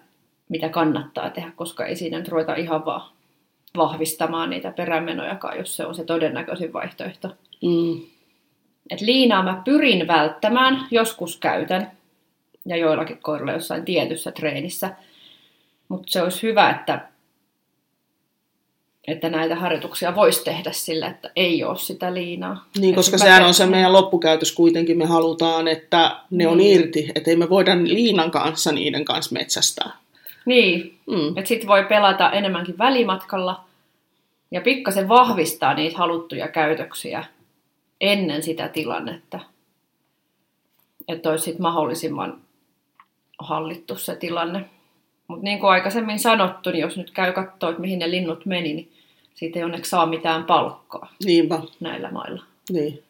mitä 0.49 0.69
kannattaa 0.69 1.31
tehdä, 1.31 1.53
koska 1.57 1.87
ei 1.87 1.97
siinä 1.97 2.19
nyt 2.19 2.29
ruveta 2.29 2.55
ihan 2.55 2.85
vaan 2.85 3.16
vahvistamaan 3.77 4.51
niitä 4.51 4.71
perämenojakaan, 4.71 5.59
jos 5.59 5.77
se 5.77 5.87
on 5.87 5.95
se 5.95 6.05
todennäköisin 6.05 6.73
vaihtoehto. 6.73 7.29
mm, 7.63 8.01
Et 8.91 9.01
liinaa 9.01 9.43
mä 9.43 9.63
pyrin 9.65 10.07
välttämään, 10.07 10.87
joskus 10.91 11.37
käytän, 11.37 11.91
ja 12.67 12.77
joillakin 12.77 13.19
koirilla 13.23 13.53
jossain 13.53 13.85
tietyssä 13.85 14.33
treenissä. 14.33 14.95
Mutta 15.89 16.11
se 16.11 16.23
olisi 16.23 16.43
hyvä, 16.43 16.71
että, 16.71 17.09
että 19.07 19.29
näitä 19.29 19.57
harjoituksia 19.57 20.15
voisi 20.15 20.45
tehdä 20.45 20.73
sillä, 20.73 21.07
että 21.07 21.31
ei 21.37 21.65
ole 21.65 21.79
sitä 21.79 22.15
liinaa. 22.15 22.65
Niin, 22.79 22.91
Et 22.91 22.97
koska 22.97 23.19
sehän 23.19 23.45
on 23.45 23.55
se 23.55 23.67
meidän 23.67 23.93
loppukäytös 23.93 24.53
kuitenkin. 24.53 24.99
Me 24.99 25.07
halutaan, 25.07 25.69
että 25.69 26.17
ne 26.31 26.49
on 26.49 26.59
Niin. 26.59 26.81
irti, 26.81 27.09
että 27.15 27.31
ei 27.31 27.37
me 27.37 27.49
voida 27.51 27.77
liinan 27.77 28.31
kanssa 28.31 28.73
niiden 28.73 29.05
kanssa 29.05 29.33
metsästää. 29.33 29.91
Niin, 30.47 30.93
Mm. 31.07 31.29
että 31.39 31.49
sitten 31.49 31.69
voi 31.69 31.85
pelata 31.85 32.31
enemmänkin 32.33 32.79
välimatkalla 32.79 33.65
ja 34.51 34.61
pikkasen 34.61 35.09
vahvistaa 35.09 35.75
niitä 35.75 35.99
haluttuja 35.99 36.49
käytöksiä 36.49 37.25
ennen 38.01 38.43
sitä 38.43 38.69
tilannetta. 38.69 39.41
Että 41.09 41.31
olisi 41.31 41.45
sit 41.45 41.59
mahdollisimman 41.59 42.41
hallittu 43.39 43.97
se 43.97 44.17
tilanne. 44.17 44.65
Mutta 45.29 45.45
niin 45.45 45.59
kuin 45.61 45.71
aikaisemmin 45.71 46.19
sanottu, 46.19 46.71
niin 46.71 46.81
jos 46.81 46.97
nyt 46.97 47.11
käy 47.11 47.33
katsoa, 47.33 47.71
että 47.71 47.81
mihin 47.81 47.99
ne 47.99 48.11
linnut 48.11 48.47
meni, 48.47 48.75
niin 48.75 48.93
siitä 49.35 49.59
ei 49.59 49.65
onneksi 49.65 49.91
saa 49.91 50.07
mitään 50.07 50.45
palkkaa 50.45 51.13
Niinpä, 51.25 51.61
näillä 51.81 52.11
mailla. 52.11 52.43
niin. 52.71 53.03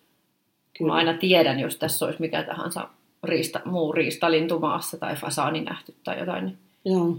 Mä 0.87 0.93
aina 0.95 1.15
tiedän, 1.15 1.61
jos 1.61 1.77
tässä 1.77 2.05
olisi 2.07 2.21
mikä 2.21 2.43
tahansa 2.43 2.89
riista, 3.25 3.61
muu 3.65 3.93
riistalintu 3.93 4.59
maassa 4.59 4.97
tai 4.99 5.17
fasaani 5.17 5.61
nähty 5.61 5.95
tai 6.05 6.19
jotain, 6.19 6.45
niin 6.45 6.59
Joo. 6.87 7.17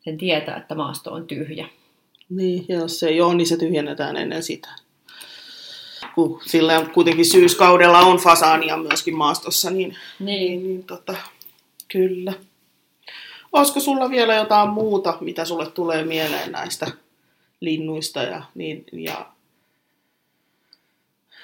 sen 0.00 0.18
tietää, 0.18 0.56
että 0.56 0.74
maasto 0.74 1.12
on 1.12 1.26
tyhjä. 1.26 1.68
Niin, 2.28 2.64
ja 2.68 2.76
jos 2.76 3.00
se 3.00 3.08
ei 3.08 3.20
ole, 3.20 3.34
niin 3.34 3.46
se 3.46 3.56
tyhjennetään 3.56 4.16
ennen 4.16 4.42
sitä. 4.42 4.68
Kun 6.14 6.40
sillä 6.46 6.86
kuitenkin 6.94 7.26
syyskaudella 7.26 7.98
on 7.98 8.16
fasaania 8.16 8.76
myöskin 8.76 9.16
maastossa, 9.16 9.70
niin, 9.70 9.96
niin, 10.18 10.62
niin 10.62 10.84
tota, 10.84 11.14
kyllä. 11.88 12.32
Olisiko 13.52 13.80
sulla 13.80 14.10
vielä 14.10 14.34
jotain 14.34 14.68
muuta, 14.68 15.18
mitä 15.20 15.44
sulle 15.44 15.70
tulee 15.70 16.04
mieleen 16.04 16.52
näistä 16.52 16.86
linnuista 17.60 18.22
ja, 18.22 18.42
niin, 18.54 18.84
ja 18.92 19.26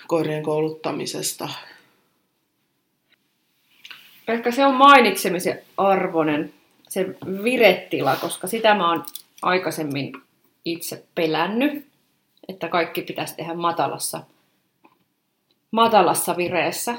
koirien 0.07 0.43
kouluttamisesta? 0.43 1.49
Ehkä 4.29 4.51
se 4.51 4.67
on 4.67 4.75
mainitsemisen 4.75 5.63
arvoinen, 5.77 6.55
se 6.91 7.07
virettila, 7.45 8.17
koska 8.17 8.47
sitä 8.47 8.75
mä 8.75 8.89
oon 8.89 9.05
aikaisemmin 9.43 10.13
itse 10.65 11.05
pelännyt, 11.15 11.87
että 12.49 12.69
kaikki 12.69 13.03
pitäisi 13.03 13.37
tehdä 13.37 13.55
matalassa, 13.55 14.23
matalassa 15.71 16.37
vireessä, 16.37 16.95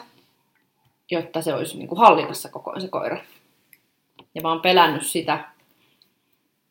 jotta 1.11 1.41
se 1.41 1.53
olisi 1.53 1.77
niin 1.77 1.87
kuin 1.87 1.99
hallinnassa 1.99 2.49
koko 2.49 2.79
se 2.79 2.87
koira. 2.87 3.17
Ja 4.35 4.41
mä 4.41 4.49
oon 4.49 4.61
pelännyt 4.61 5.07
sitä, 5.07 5.49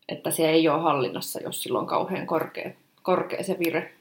että 0.09 0.30
se 0.30 0.50
ei 0.50 0.68
ole 0.68 0.83
hallinnassa, 0.83 1.40
jos 1.42 1.62
sillä 1.62 1.78
on 1.78 1.87
kauhean 1.87 2.26
korkea, 2.26 2.70
korkea 3.02 3.44
se 3.44 3.59
vire. 3.59 3.94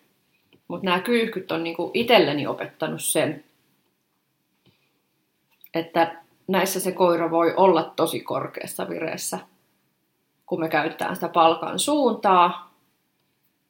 Mutta 0.67 0.85
nämä 0.85 0.99
kyyhkyt 0.99 1.51
on 1.51 1.63
niinku 1.63 1.91
itselleni 1.93 2.47
opettanut 2.47 3.03
sen, 3.03 3.43
että 5.73 6.21
näissä 6.49 6.79
se 6.79 6.91
koira 6.91 7.31
voi 7.31 7.53
olla 7.57 7.93
tosi 7.95 8.19
korkeassa 8.19 8.89
vireessä, 8.89 9.39
kun 10.45 10.59
me 10.59 10.69
käytetään 10.69 11.15
sitä 11.15 11.29
palkan 11.29 11.79
suuntaa 11.79 12.73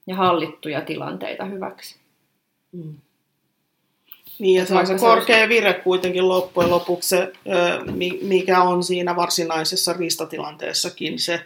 ja 0.07 0.15
hallittuja 0.15 0.81
tilanteita 0.81 1.45
hyväksi. 1.45 1.99
Mm. 2.71 2.97
Niin, 4.39 4.59
ja 4.59 4.65
se 4.65 4.95
korkea 4.99 5.49
vire 5.49 5.73
kuitenkin 5.73 6.29
loppujen 6.29 6.69
lopuksi, 6.69 7.09
se, 7.09 7.31
mikä 8.21 8.61
on 8.61 8.83
siinä 8.83 9.15
varsinaisessa 9.15 9.93
riistatilanteessakin 9.93 11.19
se 11.19 11.45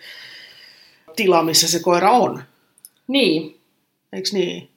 tila, 1.16 1.44
missä 1.44 1.68
se 1.68 1.80
koira 1.80 2.12
on. 2.12 2.44
Niin, 3.08 3.60
Eikö 4.14 4.30
niin? 4.34 4.70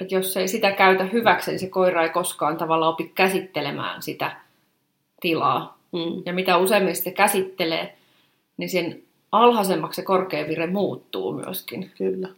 että 0.00 0.14
jos 0.14 0.36
ei 0.36 0.48
sitä 0.48 0.72
käytä 0.72 1.04
hyväksi, 1.04 1.50
niin 1.50 1.60
se 1.60 1.68
koira 1.68 2.02
ei 2.02 2.08
koskaan 2.08 2.56
tavallaan 2.56 2.92
opi 2.92 3.12
käsittelemään 3.14 4.02
sitä 4.02 4.36
tilaa. 5.20 5.77
Mm. 5.92 6.22
Ja 6.26 6.32
mitä 6.32 6.56
useammin 6.56 6.96
se 6.96 7.10
käsittelee, 7.10 7.96
niin 8.56 8.70
sen 8.70 9.02
alhaisemmaksi 9.32 9.96
se 9.96 10.02
korkea 10.02 10.48
vire 10.48 10.66
muuttuu 10.66 11.32
myöskin. 11.32 11.90
Kyllä. 11.98 12.28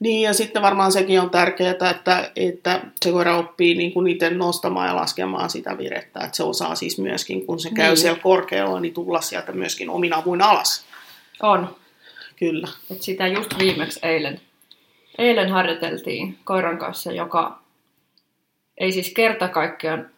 Niin, 0.00 0.22
ja 0.22 0.32
sitten 0.34 0.62
varmaan 0.62 0.92
sekin 0.92 1.20
on 1.20 1.30
tärkeää, 1.30 1.90
että, 1.90 2.30
että 2.36 2.80
se 3.04 3.12
koira 3.12 3.36
oppii 3.38 3.74
niin 3.74 3.92
kuin 3.92 4.06
itse 4.06 4.30
nostamaan 4.30 4.88
ja 4.88 4.96
laskemaan 4.96 5.50
sitä 5.50 5.78
virettä. 5.78 6.20
Että 6.24 6.36
se 6.36 6.42
osaa 6.42 6.74
siis 6.74 6.98
myöskin, 6.98 7.46
kun 7.46 7.60
se 7.60 7.70
käy 7.70 7.88
Niin. 7.88 7.96
siellä 7.96 8.20
korkealla, 8.22 8.80
niin 8.80 8.94
tulla 8.94 9.20
sieltä 9.20 9.52
myöskin 9.52 9.90
omin 9.90 10.12
avuin 10.14 10.42
alas. 10.42 10.84
On. 11.42 11.76
Kyllä. 12.38 12.68
Et 12.90 13.02
sitä 13.02 13.26
just 13.26 13.58
viimeksi 13.58 14.00
eilen, 14.02 14.40
eilen 15.18 15.48
harjoiteltiin 15.50 16.38
koiran 16.44 16.78
kanssa, 16.78 17.12
joka 17.12 17.58
ei 18.78 18.92
siis 18.92 19.12
kerta 19.14 19.48
kaikkiaan... 19.48 20.10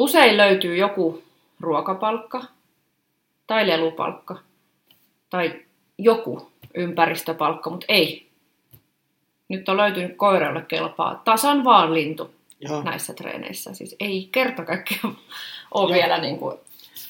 Usein 0.00 0.36
löytyy 0.36 0.76
joku 0.76 1.22
ruokapalkka 1.60 2.44
tai 3.46 3.66
lelupalkka 3.66 4.38
tai 5.30 5.60
joku 5.98 6.50
ympäristöpalkka, 6.74 7.70
mutta 7.70 7.86
ei. 7.88 8.28
Nyt 9.48 9.68
on 9.68 9.76
löytynyt 9.76 10.16
koiralle 10.16 10.62
kelpaa 10.68 11.22
tasan 11.24 11.64
vaan 11.64 11.94
lintu 11.94 12.34
Joo. 12.60 12.82
näissä 12.82 13.14
treeneissä. 13.14 13.74
Siis 13.74 13.96
ei 14.00 14.28
kerta 14.32 14.64
kaikkiaan 14.64 15.18
ole 15.74 15.90
Joo. 15.90 15.98
vielä 15.98 16.18
niin 16.18 16.38
kuin 16.38 16.58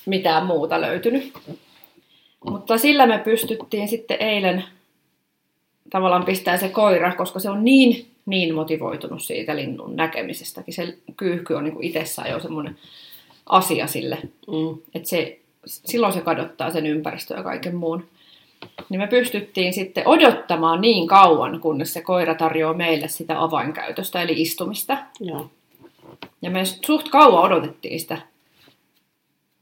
mitään 0.07 0.47
muuta 0.47 0.81
löytynyt. 0.81 1.33
Mutta 2.45 2.79
sillä 2.79 3.07
me 3.07 3.19
pystyttiin 3.19 3.89
sitten 3.89 4.17
eilen 4.21 4.65
tavallaan 5.91 6.25
pistää 6.25 6.57
se 6.57 6.69
koira, 6.69 7.15
koska 7.15 7.41
se 7.41 7.51
on 7.51 7.65
niin, 7.65 8.11
niin 8.31 8.55
motivoitunut 8.55 9.23
siitä 9.23 9.57
linnun 9.57 9.97
näkemisestäkin. 9.97 10.75
Se 10.75 10.99
kyyhky 11.17 11.55
on 11.55 11.65
niin 11.65 11.75
kuin 11.75 11.85
itsessään 11.87 12.31
jo 12.31 12.41
semmoinen 12.41 12.77
asia 13.47 13.87
sille, 13.87 14.19
Mm. 14.47 14.79
että 14.95 15.09
se, 15.09 15.39
silloin 15.67 16.13
se 16.13 16.21
kadottaa 16.21 16.71
sen 16.71 16.87
ympäristön 16.87 17.37
ja 17.37 17.43
kaiken 17.43 17.77
muun. 17.77 18.09
Niin 18.89 19.01
me 19.01 19.07
pystyttiin 19.07 19.73
sitten 19.73 20.09
odottamaan 20.09 20.81
niin 20.81 21.07
kauan, 21.07 21.61
kunnes 21.61 21.93
se 21.93 22.03
koira 22.03 22.35
tarjoaa 22.35 22.75
meille 22.75 23.09
sitä 23.09 23.43
avainkäytöstä, 23.43 24.23
eli 24.23 24.43
istumista. 24.43 24.99
Joo. 25.21 25.51
Ja 26.43 26.51
me 26.51 26.65
suht 26.65 27.09
kauan 27.09 27.43
odotettiin 27.45 28.01
sitä. 28.01 28.19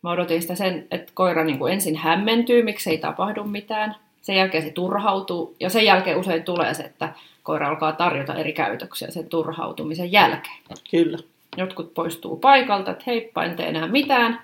Mä 0.03 0.11
odotin 0.11 0.43
sitä 0.43 0.55
sen, 0.55 0.87
että 0.91 1.13
koira 1.15 1.45
niin 1.45 1.59
kuin 1.59 1.73
ensin 1.73 1.97
hämmentyy, 1.97 2.63
miksi 2.63 2.91
ei 2.91 2.99
tapahdu 2.99 3.45
mitään. 3.45 3.97
Sen 4.29 4.37
jälkeen 4.37 4.63
se 4.63 4.71
turhautuu 4.71 5.57
ja 5.61 5.71
sen 5.71 5.85
jälkeen 5.85 6.19
usein 6.19 6.43
tulee 6.43 6.75
se, 6.75 6.83
että 6.83 7.13
koira 7.43 7.69
alkaa 7.69 7.93
tarjota 7.93 8.35
eri 8.35 8.53
käytöksiä 8.53 9.11
sen 9.11 9.29
turhautumisen 9.29 10.13
jälkeen. 10.13 10.57
Kyllä. 10.91 11.19
Jotkut 11.57 11.95
poistuu 11.95 12.37
paikalta, 12.37 12.91
että 12.91 13.05
heippa, 13.07 13.45
en 13.45 13.57
tee 13.57 13.69
enää 13.69 13.87
mitään. 13.87 14.41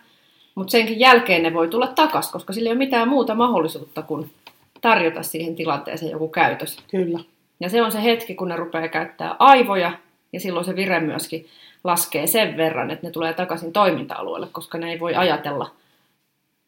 Mutta 0.54 0.70
senkin 0.70 1.00
jälkeen 1.00 1.42
ne 1.42 1.54
voi 1.54 1.68
tulla 1.68 1.86
takaisin, 1.86 2.32
koska 2.32 2.52
sillä 2.52 2.68
ei 2.68 2.72
ole 2.72 2.78
mitään 2.78 3.08
muuta 3.08 3.34
mahdollisuutta 3.34 4.02
kuin 4.02 4.30
tarjota 4.80 5.22
siihen 5.22 5.56
tilanteeseen 5.56 6.12
joku 6.12 6.28
käytös. 6.28 6.78
Kyllä. 6.90 7.18
Ja 7.60 7.68
se 7.68 7.82
on 7.82 7.92
se 7.92 8.02
hetki, 8.02 8.34
kun 8.34 8.48
ne 8.48 8.56
rupeaa 8.56 8.88
käyttää 8.88 9.36
aivoja, 9.38 9.92
ja 10.32 10.40
silloin 10.40 10.64
se 10.64 10.76
vire 10.76 11.00
myöskin 11.00 11.46
laskee 11.84 12.26
sen 12.26 12.56
verran, 12.56 12.90
että 12.90 13.06
ne 13.06 13.10
tulee 13.10 13.32
takaisin 13.32 13.72
toiminta-alueelle, 13.72 14.48
koska 14.52 14.78
ne 14.78 14.90
ei 14.90 15.00
voi 15.00 15.14
ajatella, 15.14 15.70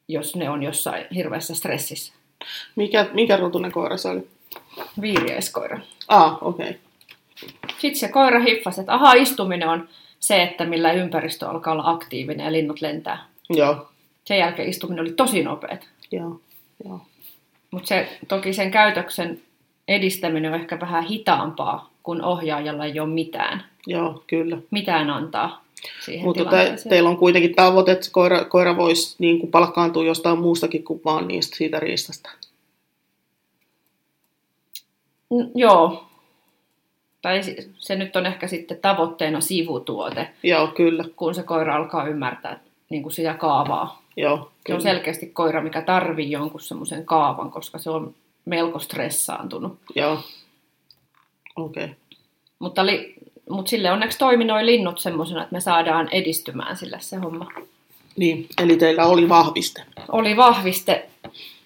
jos 0.09 0.37
ne 0.37 0.51
on 0.51 0.63
jossain 0.63 1.07
hirveässä 1.15 1.55
stressissä. 1.55 2.26
Mikä, 2.77 3.07
mikä 3.13 3.37
rotunen 3.37 3.73
koira 3.73 3.97
se 3.97 4.09
oli? 4.09 4.29
viiriäiskoira. 5.01 5.79
Ah, 6.09 6.39
okei. 6.43 6.69
Okay. 6.71 6.81
Sitten 7.79 8.01
se 8.01 8.09
koira 8.09 8.41
hiffasi, 8.41 8.81
että 8.81 8.95
aha, 8.95 9.13
istuminen 9.13 9.69
on 9.69 9.89
se, 10.21 10.43
että 10.43 10.65
millä 10.65 10.93
ympäristö 10.93 11.49
alkaa 11.49 11.73
olla 11.73 11.91
aktiivinen 11.91 12.45
ja 12.45 12.53
linnut 12.53 12.81
lentää. 12.81 13.25
Joo. 13.51 13.89
Sen 14.25 14.39
jälkeen 14.39 14.69
istuminen 14.69 15.01
oli 15.01 15.13
tosi 15.13 15.43
nopeat. 15.43 15.89
Joo. 16.13 16.41
Joo. 16.85 17.01
Mutta 17.71 17.89
se, 17.89 18.19
toki 18.29 18.53
sen 18.53 18.71
käytöksen 18.71 19.41
edistäminen 19.89 20.53
on 20.53 20.61
ehkä 20.61 20.81
vähän 20.81 21.05
hitaampaa, 21.05 21.91
kun 22.03 22.23
ohjaajalla 22.23 22.85
ei 22.85 23.01
ole 23.01 23.09
mitään, 23.09 23.65
Joo, 23.87 24.25
kyllä. 24.27 24.59
mitään 24.71 25.11
antaa 25.11 25.66
siihen 26.05 26.25
Mutta 26.25 26.45
te, 26.45 26.51
tilanteeseen. 26.51 26.91
teillä 26.91 27.11
on 27.11 27.17
kuitenkin 27.17 27.55
tavoite, 27.55 27.93
että 27.93 28.09
koira, 28.13 28.45
koira 28.45 28.77
voisi 28.77 29.17
niin 29.19 29.41
kuin 29.41 29.51
palkkaantua 29.51 30.05
jostain 30.05 30.39
muustakin 30.39 30.85
kuin 30.85 31.01
vaan 31.05 31.29
niistä 31.29 31.57
siitä 31.57 31.81
riistasta. 31.81 32.31
N- 35.35 35.51
joo. 35.55 36.03
Tai 37.23 37.41
se, 37.79 37.97
nyt 37.97 38.17
on 38.17 38.27
ehkä 38.27 38.47
sitten 38.47 38.79
tavoitteena 38.83 39.41
sivutuote, 39.41 40.29
Joo, 40.43 40.67
kyllä. 40.67 41.05
kun 41.17 41.35
se 41.35 41.43
koira 41.43 41.77
alkaa 41.77 42.09
ymmärtää 42.09 42.61
niin 42.91 43.03
kuin 43.03 43.13
sitä 43.13 43.35
kaavaa. 43.35 44.03
Joo, 44.17 44.37
Se 44.37 44.43
on 44.43 44.51
kyllä. 44.65 44.81
selkeästi 44.81 45.27
koira, 45.27 45.63
mikä 45.63 45.83
tarvii 45.83 46.31
jonkun 46.31 46.61
semmoisen 46.61 47.05
kaavan, 47.07 47.51
koska 47.51 47.79
se 47.79 47.91
on 47.91 48.15
melko 48.45 48.79
stressaantunut. 48.79 49.79
Joo. 49.95 50.19
Okei. 51.57 51.85
Okay. 51.85 51.97
Mutta, 52.59 52.87
li, 52.87 53.15
mutta 53.51 53.71
sille 53.71 53.91
onneksi 53.93 54.19
toimi 54.19 54.45
noi 54.45 54.67
linnut 54.67 54.99
semmoisena, 54.99 55.43
että 55.43 55.53
me 55.53 55.61
saadaan 55.61 56.09
edistymään 56.13 56.77
sille 56.77 56.97
se 57.01 57.17
homma. 57.17 57.53
Niin, 58.17 58.47
eli 58.63 58.77
teillä 58.77 59.07
oli 59.07 59.29
vahviste. 59.29 59.83
Oli 60.13 60.37
vahviste 60.37 61.09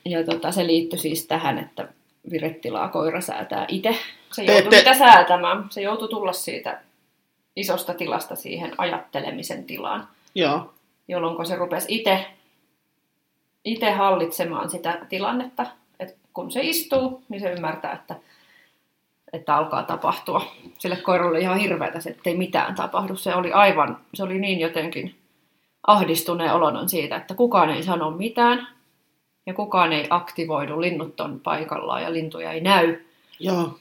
ja 0.05 0.25
tota, 0.25 0.53
se 0.53 0.67
liittyi 0.67 0.99
siis 0.99 1.27
tähän, 1.27 1.59
että 1.59 1.89
virettilaa 2.31 2.89
koira 2.89 3.21
säätää 3.21 3.65
itse. 3.69 3.97
Se 4.33 4.45
joutui 4.45 4.65
ette- 4.65 4.79
sitä 4.79 4.99
säätämään. 4.99 5.65
Se 5.71 5.81
joutui 5.81 6.09
tulla 6.09 6.33
siitä 6.33 6.81
isosta 7.57 7.95
tilasta 7.95 8.37
siihen 8.37 8.75
ajattelemisen 8.79 9.65
tilaan, 9.65 10.09
Joo. 10.35 10.73
jolloin 11.09 11.47
se 11.47 11.57
rupesi 11.57 11.87
itse 11.89 12.27
itse 13.65 13.91
hallitsemaan 13.91 14.71
sitä 14.71 15.07
tilannetta. 15.09 15.67
Et 16.01 16.17
kun 16.35 16.51
se 16.51 16.61
istuu, 16.63 17.23
niin 17.29 17.41
se 17.41 17.53
ymmärtää, 17.53 17.93
että, 17.93 18.17
että 19.33 19.57
alkaa 19.57 19.83
tapahtua. 19.83 20.43
Sille 20.79 20.97
koiralle 20.97 21.31
oli 21.31 21.41
ihan 21.41 21.59
hirveätä 21.59 22.01
se, 22.01 22.11
ettei 22.11 22.37
mitään 22.37 22.75
tapahdu. 22.75 23.17
Se 23.17 23.35
oli 23.35 23.53
aivan, 23.53 23.99
se 24.15 24.23
oli 24.23 24.39
niin 24.39 24.61
jotenkin 24.61 25.15
ahdistuneen 25.87 26.55
olonon 26.55 26.89
siitä, 26.89 27.17
että 27.17 27.35
kukaan 27.35 27.71
ei 27.71 27.83
sano 27.83 28.11
mitään 28.11 28.69
ja 29.47 29.55
kukaan 29.55 29.93
ei 29.93 30.07
aktivoidu. 30.11 30.81
Linnut 30.81 31.21
on 31.21 31.41
paikallaan 31.41 32.03
ja 32.03 32.13
lintuja 32.13 32.53
ei 32.53 32.61
näy. 32.61 32.99
Joo. 33.39 33.79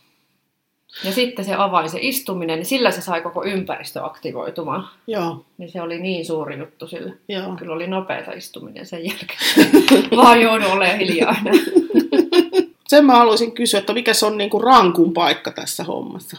Ja 1.04 1.12
sitten 1.12 1.46
se 1.46 1.54
avain, 1.54 1.90
se 1.90 2.00
istuminen, 2.02 2.60
niin 2.60 2.66
sillä 2.66 2.92
se 2.92 3.02
sai 3.02 3.22
koko 3.22 3.44
ympäristö 3.44 4.06
aktivoitumaan. 4.06 4.90
Joo. 5.08 5.46
Niin 5.58 5.72
se 5.72 5.82
oli 5.82 6.00
niin 6.00 6.26
suuri 6.26 6.58
juttu 6.58 6.88
sille. 6.88 7.14
Joo. 7.28 7.56
Kyllä 7.56 7.74
oli 7.74 7.88
nopeata 7.88 8.32
istuminen 8.32 8.86
sen 8.86 9.06
jälkeen. 9.06 9.40
Vaan 10.24 10.42
joudun 10.42 10.72
olemaan 10.72 10.98
hiljaa. 10.98 11.36
Sen 12.90 13.06
mä 13.06 13.16
haluaisin 13.16 13.52
kysyä, 13.52 13.80
että 13.80 13.94
mikä 13.94 14.14
se 14.14 14.26
on 14.26 14.38
niinku 14.38 14.60
rankun 14.60 15.14
paikka 15.14 15.52
tässä 15.52 15.84
hommassa? 15.84 16.38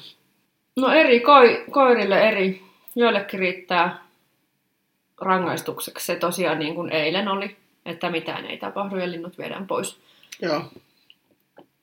No 0.76 0.92
eri 0.92 1.20
koi, 1.20 1.64
koirille 1.70 2.28
eri. 2.28 2.62
Joillekin 2.96 3.40
riittää 3.40 4.04
rangaistukseksi 5.20 6.06
se 6.06 6.16
tosiaan 6.16 6.58
niin 6.58 6.74
kuin 6.74 6.92
eilen 6.92 7.28
oli, 7.28 7.56
että 7.86 8.10
mitään 8.10 8.46
ei 8.46 8.58
tapahdu 8.58 8.96
ja 8.96 9.10
linnut 9.10 9.38
viedään 9.38 9.66
pois. 9.66 10.00
Joo. 10.42 10.62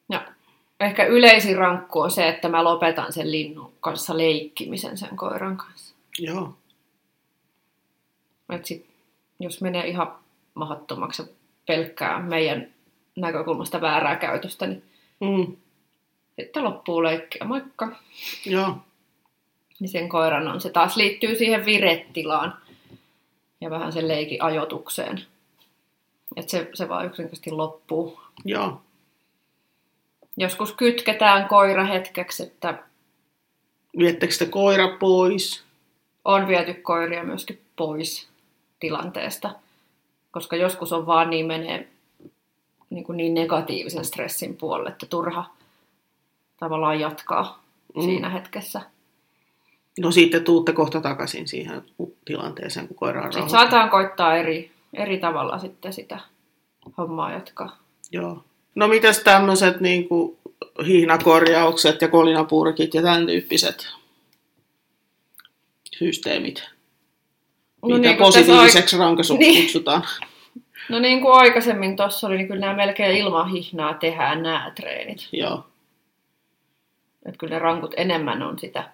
Ja 0.09 0.27
ehkä 0.79 1.05
yleisin 1.05 1.57
rankku 1.57 1.99
on 1.99 2.11
se, 2.11 2.27
että 2.27 2.49
mä 2.49 2.63
lopetan 2.63 3.13
sen 3.13 3.31
linnun 3.31 3.73
kanssa 3.79 4.17
leikkimisen 4.17 4.97
sen 4.97 5.17
koiran 5.17 5.57
kanssa. 5.57 5.95
Joo. 6.19 6.53
Et 8.49 8.65
sit, 8.65 8.85
jos 9.39 9.61
menee 9.61 9.87
ihan 9.87 10.15
mahdottomaksi 10.53 11.23
pelkkää 11.65 12.21
meidän 12.21 12.76
näkökulmasta 13.21 13.81
väärää 13.81 14.15
käytöstä, 14.15 14.67
niin 14.67 14.83
Mm. 15.19 15.55
sitten 16.41 16.63
loppuu 16.63 17.03
leikkiä. 17.03 17.41
Moikka! 17.45 17.87
Joo. 18.45 18.77
niin 19.79 19.89
sen 19.89 20.09
koiran 20.09 20.47
on. 20.47 20.61
Se 20.61 20.69
taas 20.69 20.97
liittyy 20.97 21.35
siihen 21.35 21.65
virettilaan 21.65 22.57
ja 23.61 23.69
vähän 23.69 23.93
sen 23.93 24.07
leikin 24.07 24.43
ajotukseen. 24.43 25.21
Että 26.35 26.51
se, 26.51 26.69
se 26.73 26.89
vaan 26.89 27.05
yksinkertaisesti 27.05 27.51
loppuu. 27.51 28.19
Joo. 28.45 28.81
Joskus 30.37 30.73
kytketään 30.73 31.47
koira 31.47 31.85
hetkeksi, 31.85 32.43
että 32.43 32.83
Viettekö 33.97 34.33
te 34.39 34.45
koira 34.45 34.97
pois? 34.99 35.63
on 36.25 36.47
viety 36.47 36.73
koiria 36.73 37.23
myöskin 37.23 37.61
pois 37.75 38.27
tilanteesta. 38.79 39.51
Koska 40.31 40.55
joskus 40.55 40.93
on 40.93 41.05
vaan 41.05 41.29
niin 41.29 41.45
menee 41.45 41.87
niin, 42.89 43.03
kuin 43.03 43.17
niin 43.17 43.33
negatiivisen 43.33 44.05
stressin 44.05 44.57
puolelle, 44.57 44.89
että 44.89 45.05
turha 45.05 45.45
tavallaan 46.59 46.99
jatkaa 46.99 47.63
Mm. 47.95 48.01
mm. 48.01 48.05
siinä 48.05 48.29
hetkessä. 48.29 48.81
No 49.99 50.11
sitten 50.11 50.43
tuutte 50.43 50.73
kohta 50.73 51.01
takaisin 51.01 51.47
siihen 51.47 51.83
tilanteeseen, 52.25 52.87
kun 52.87 52.97
koira 52.97 53.21
on 53.25 53.33
Sitten 53.33 53.49
saataan 53.49 53.89
koittaa 53.89 54.35
eri, 54.35 54.71
eri 54.93 55.17
tavalla 55.17 55.59
sitten 55.59 55.93
sitä 55.93 56.19
hommaa 56.97 57.31
jatkaa. 57.31 57.77
Joo. 58.11 58.43
No 58.75 58.87
mitäs 58.87 59.19
tämmöiset 59.19 59.79
niinku 59.81 60.37
hihnakorjaukset 60.87 62.01
ja 62.01 62.07
kolinapurkit 62.07 62.93
ja 62.93 63.01
tämän 63.01 63.25
tyyppiset 63.25 63.87
systeemit? 65.97 66.63
No 67.81 67.87
Mitä 67.97 67.99
niin 68.09 68.17
positiiviseksi 68.17 68.97
rankasuksi 68.97 69.39
Niin. 69.39 69.63
kutsutaan. 69.63 70.03
No 70.89 70.99
niin 70.99 71.21
kuin 71.21 71.33
aikaisemmin 71.33 71.95
tuossa 71.95 72.27
oli, 72.27 72.37
niin 72.37 72.47
kyllä 72.47 72.59
nämä 72.59 72.73
melkein 72.73 73.17
ilman 73.17 73.51
hihnaa 73.51 73.93
tehdään 73.93 74.43
nämä 74.43 74.71
treenit. 74.75 75.29
Joo. 75.31 75.65
Että 77.25 77.37
kyllä 77.37 77.53
ne 77.53 77.59
rankut 77.59 77.93
enemmän 77.97 78.41
on 78.43 78.59
sitä, 78.59 78.89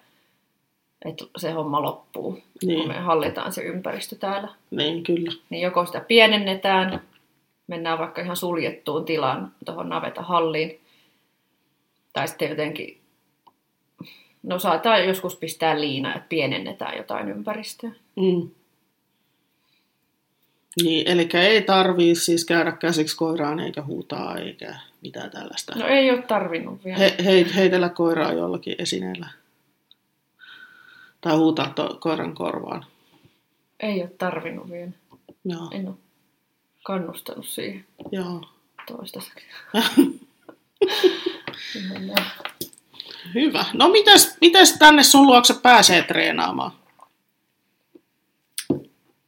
että 1.04 1.24
se 1.36 1.50
homma 1.50 1.82
loppuu, 1.82 2.42
niin. 2.62 2.78
Kun 2.78 2.88
me 2.88 2.94
hallitaan 2.94 3.52
se 3.52 3.62
ympäristö 3.62 4.16
täällä. 4.16 4.48
Niin, 4.70 5.02
kyllä. 5.02 5.32
Niin 5.50 5.62
joko 5.62 5.86
sitä 5.86 6.00
pienennetään, 6.00 7.00
mennään 7.66 7.98
vaikka 7.98 8.22
ihan 8.22 8.36
suljettuun 8.36 9.04
tilaan 9.04 9.52
tuohon 9.64 9.88
navetahalliin, 9.88 10.80
tai 12.12 12.28
sitten 12.28 12.50
jotenkin, 12.50 13.00
no 14.42 14.58
saattaa 14.58 14.98
joskus 14.98 15.36
pistää 15.36 15.80
liina, 15.80 16.14
että 16.14 16.28
pienennetään 16.28 16.96
jotain 16.96 17.28
ympäristöä. 17.28 17.90
Mm. 18.16 18.50
Niin, 20.82 21.08
eli 21.08 21.28
ei 21.34 21.62
tarvii 21.62 22.14
siis 22.14 22.44
käydä 22.44 22.72
käsiksi 22.72 23.16
koiraan 23.16 23.60
eikä 23.60 23.82
huutaa 23.82 24.36
eikä 24.36 24.74
mitään 25.02 25.30
tällaista. 25.30 25.78
No 25.78 25.86
ei 25.86 26.10
ole 26.10 26.22
tarvinnut 26.22 26.84
vielä. 26.84 26.98
He, 26.98 27.16
heit, 27.24 27.54
heitellä 27.54 27.88
koiraa 27.88 28.32
jollakin 28.32 28.74
esineellä. 28.78 29.28
Tai 31.20 31.36
huutaa 31.36 31.70
to, 31.70 31.96
koiran 32.00 32.34
korvaan. 32.34 32.86
Ei 33.80 34.00
ole 34.00 34.10
tarvinnut 34.18 34.70
vielä. 34.70 34.90
Joo, 35.44 35.68
En 35.72 35.88
ole 35.88 35.96
kannustanut 36.82 37.46
siihen 37.46 37.84
joo. 38.12 38.44
toistaiseksi. 38.86 39.46
Hyvä. 43.34 43.64
No 43.72 43.88
mitäs, 43.88 44.36
mitäs 44.40 44.72
tänne 44.78 45.02
sun 45.02 45.26
luokse 45.26 45.54
pääsee 45.62 46.02
treenaamaan? 46.02 46.72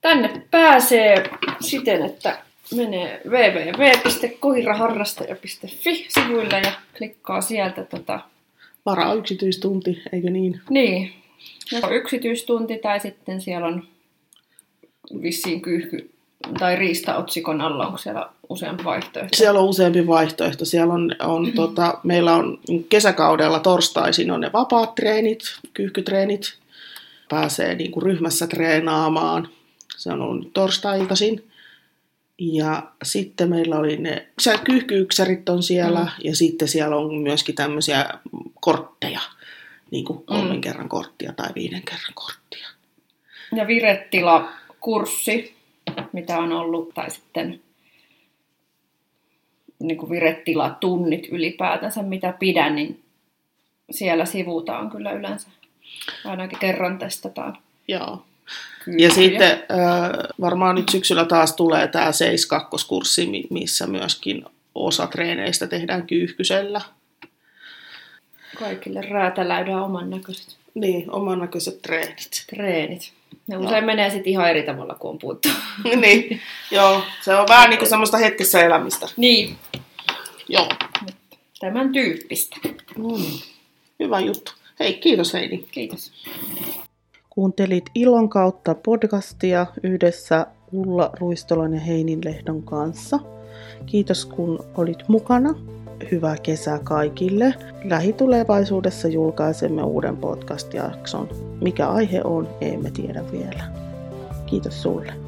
Tänne 0.06 0.42
pääsee 0.50 1.30
siten, 1.60 2.02
että 2.02 2.38
menee 2.76 3.20
www.koiraharrastaja.fi 3.28 6.06
sivuille 6.08 6.60
ja 6.64 6.72
klikkaa 6.98 7.40
sieltä 7.40 7.84
tota, 7.84 8.20
Varaa 8.86 9.14
yksityistunti, 9.14 10.02
eikö 10.12 10.30
niin? 10.30 10.60
niin, 10.70 11.12
joko 11.72 11.90
yksityistunti 11.90 12.78
tai 12.78 13.00
sitten 13.00 13.40
siellä 13.40 13.66
on 13.66 13.82
vissiin 15.22 15.62
kyyhky 15.62 16.10
tai 16.58 16.76
riistaotsikon 16.76 17.60
alla, 17.60 17.86
onko 17.86 17.98
siellä 17.98 18.28
useampi 18.48 18.84
vaihtoehto. 18.84 19.36
Siellä 19.36 19.60
on 19.60 19.68
useampi 19.68 20.06
vaihtoehto. 20.06 20.64
Siellä 20.64 20.94
on, 20.94 21.16
on 21.20 21.52
tota, 21.52 21.98
meillä 22.02 22.34
on 22.34 22.58
kesäkaudella 22.88 23.60
torstaisin 23.60 24.30
on 24.30 24.40
ne 24.40 24.50
vapaat 24.52 24.94
treenit, 24.94 25.40
kyyhkytreenit. 25.74 26.54
Pääsee 27.28 27.74
niin 27.74 27.90
kuin 27.90 28.02
ryhmässä 28.02 28.46
treenaamaan. 28.46 29.48
Se 29.96 30.12
on 30.12 30.22
ollut 30.22 30.52
torstailtaisin. 30.52 31.50
Ja 32.38 32.82
sitten 33.02 33.50
meillä 33.50 33.76
oli 33.78 33.96
ne 33.96 34.26
ksä- 34.36 34.58
kyyhkyyksärit 34.64 35.48
on 35.48 35.62
siellä 35.62 36.00
Mm. 36.00 36.08
ja 36.24 36.36
sitten 36.36 36.68
siellä 36.68 36.96
on 36.96 37.14
myöskin 37.14 37.54
tämmöisiä 37.54 38.06
kortteja, 38.60 39.20
niin 39.90 40.04
kuin 40.04 40.22
kolmen 40.26 40.54
Mm. 40.56 40.60
kerran 40.60 40.88
korttia 40.88 41.32
tai 41.32 41.48
viiden 41.54 41.82
kerran 41.82 42.14
korttia. 42.14 42.68
Ja 43.56 43.66
virettila-kurssi, 43.66 45.54
mitä 46.12 46.38
on 46.38 46.52
ollut, 46.52 46.94
tai 46.94 47.10
sitten 47.10 47.60
niin 49.78 49.96
kuin 49.98 50.10
virettila-tunnit 50.10 51.28
ylipäätänsä, 51.32 52.02
mitä 52.02 52.32
pidän, 52.38 52.74
niin 52.74 53.02
siellä 53.90 54.24
sivutaan 54.24 54.90
kyllä 54.90 55.12
yleensä. 55.12 55.48
Ainakin 56.24 56.58
kerran 56.58 56.98
testataan. 56.98 57.58
Joo. 57.88 58.24
Kyykyjä. 58.84 59.08
Ja 59.08 59.14
sitten 59.14 59.50
äh, 59.52 60.10
varmaan 60.40 60.74
nyt 60.74 60.88
syksyllä 60.88 61.24
taas 61.24 61.52
tulee 61.56 61.88
tämä 61.88 62.10
7-2-kurssi, 62.10 63.26
mi- 63.26 63.46
missä 63.50 63.86
myöskin 63.86 64.44
osa 64.74 65.06
treeneistä 65.06 65.66
tehdään 65.66 66.06
kyyhkysellä. 66.06 66.80
Kaikille 68.58 69.00
räätäläydään 69.00 69.82
oman 69.82 70.10
näköiset 70.10 70.56
Niin, 70.74 71.10
oman 71.10 71.38
näköiset 71.38 71.82
treenit. 71.82 72.44
treenit. 72.54 73.12
Ne 73.46 73.56
usein 73.56 73.84
menee 73.84 74.10
sitten 74.10 74.30
ihan 74.32 74.50
eri 74.50 74.62
tavalla 74.62 74.94
kuin 74.94 75.10
on 75.10 75.18
puhuttu. 75.18 75.48
niin, 76.02 76.40
joo, 76.70 77.02
se 77.24 77.34
on 77.34 77.48
vähän 77.48 77.70
niin 77.70 77.78
kuin 77.78 77.88
semmoista 77.88 78.16
hetkessä 78.16 78.60
elämistä. 78.62 79.08
niin, 79.16 79.56
Joo. 80.48 80.68
tämän 81.60 81.92
tyyppistä. 81.92 82.56
Mm. 82.98 83.38
Hyvä 84.00 84.20
juttu. 84.20 84.52
Hei, 84.80 84.94
kiitos 84.94 85.32
Heidi. 85.34 85.58
Kiitos. 85.70 86.12
Kuuntelit 87.36 87.90
Ilon 87.94 88.28
kautta 88.28 88.74
podcastia 88.74 89.66
yhdessä 89.82 90.46
Ulla 90.72 91.10
Ruistolan 91.20 91.74
ja 91.74 91.80
Heinin 91.80 92.20
Lehdon 92.24 92.62
kanssa. 92.62 93.18
Kiitos 93.86 94.26
kun 94.26 94.64
olit 94.74 95.08
mukana. 95.08 95.54
Hyvää 96.10 96.36
kesää 96.42 96.78
kaikille. 96.78 97.54
Lähitulevaisuudessa 97.84 99.08
julkaisemme 99.08 99.82
uuden 99.82 100.16
podcast-jakson. 100.16 101.28
Mikä 101.60 101.88
aihe 101.88 102.20
on, 102.24 102.48
emme 102.60 102.90
tiedä 102.90 103.32
vielä. 103.32 103.64
Kiitos 104.46 104.82
sulle. 104.82 105.25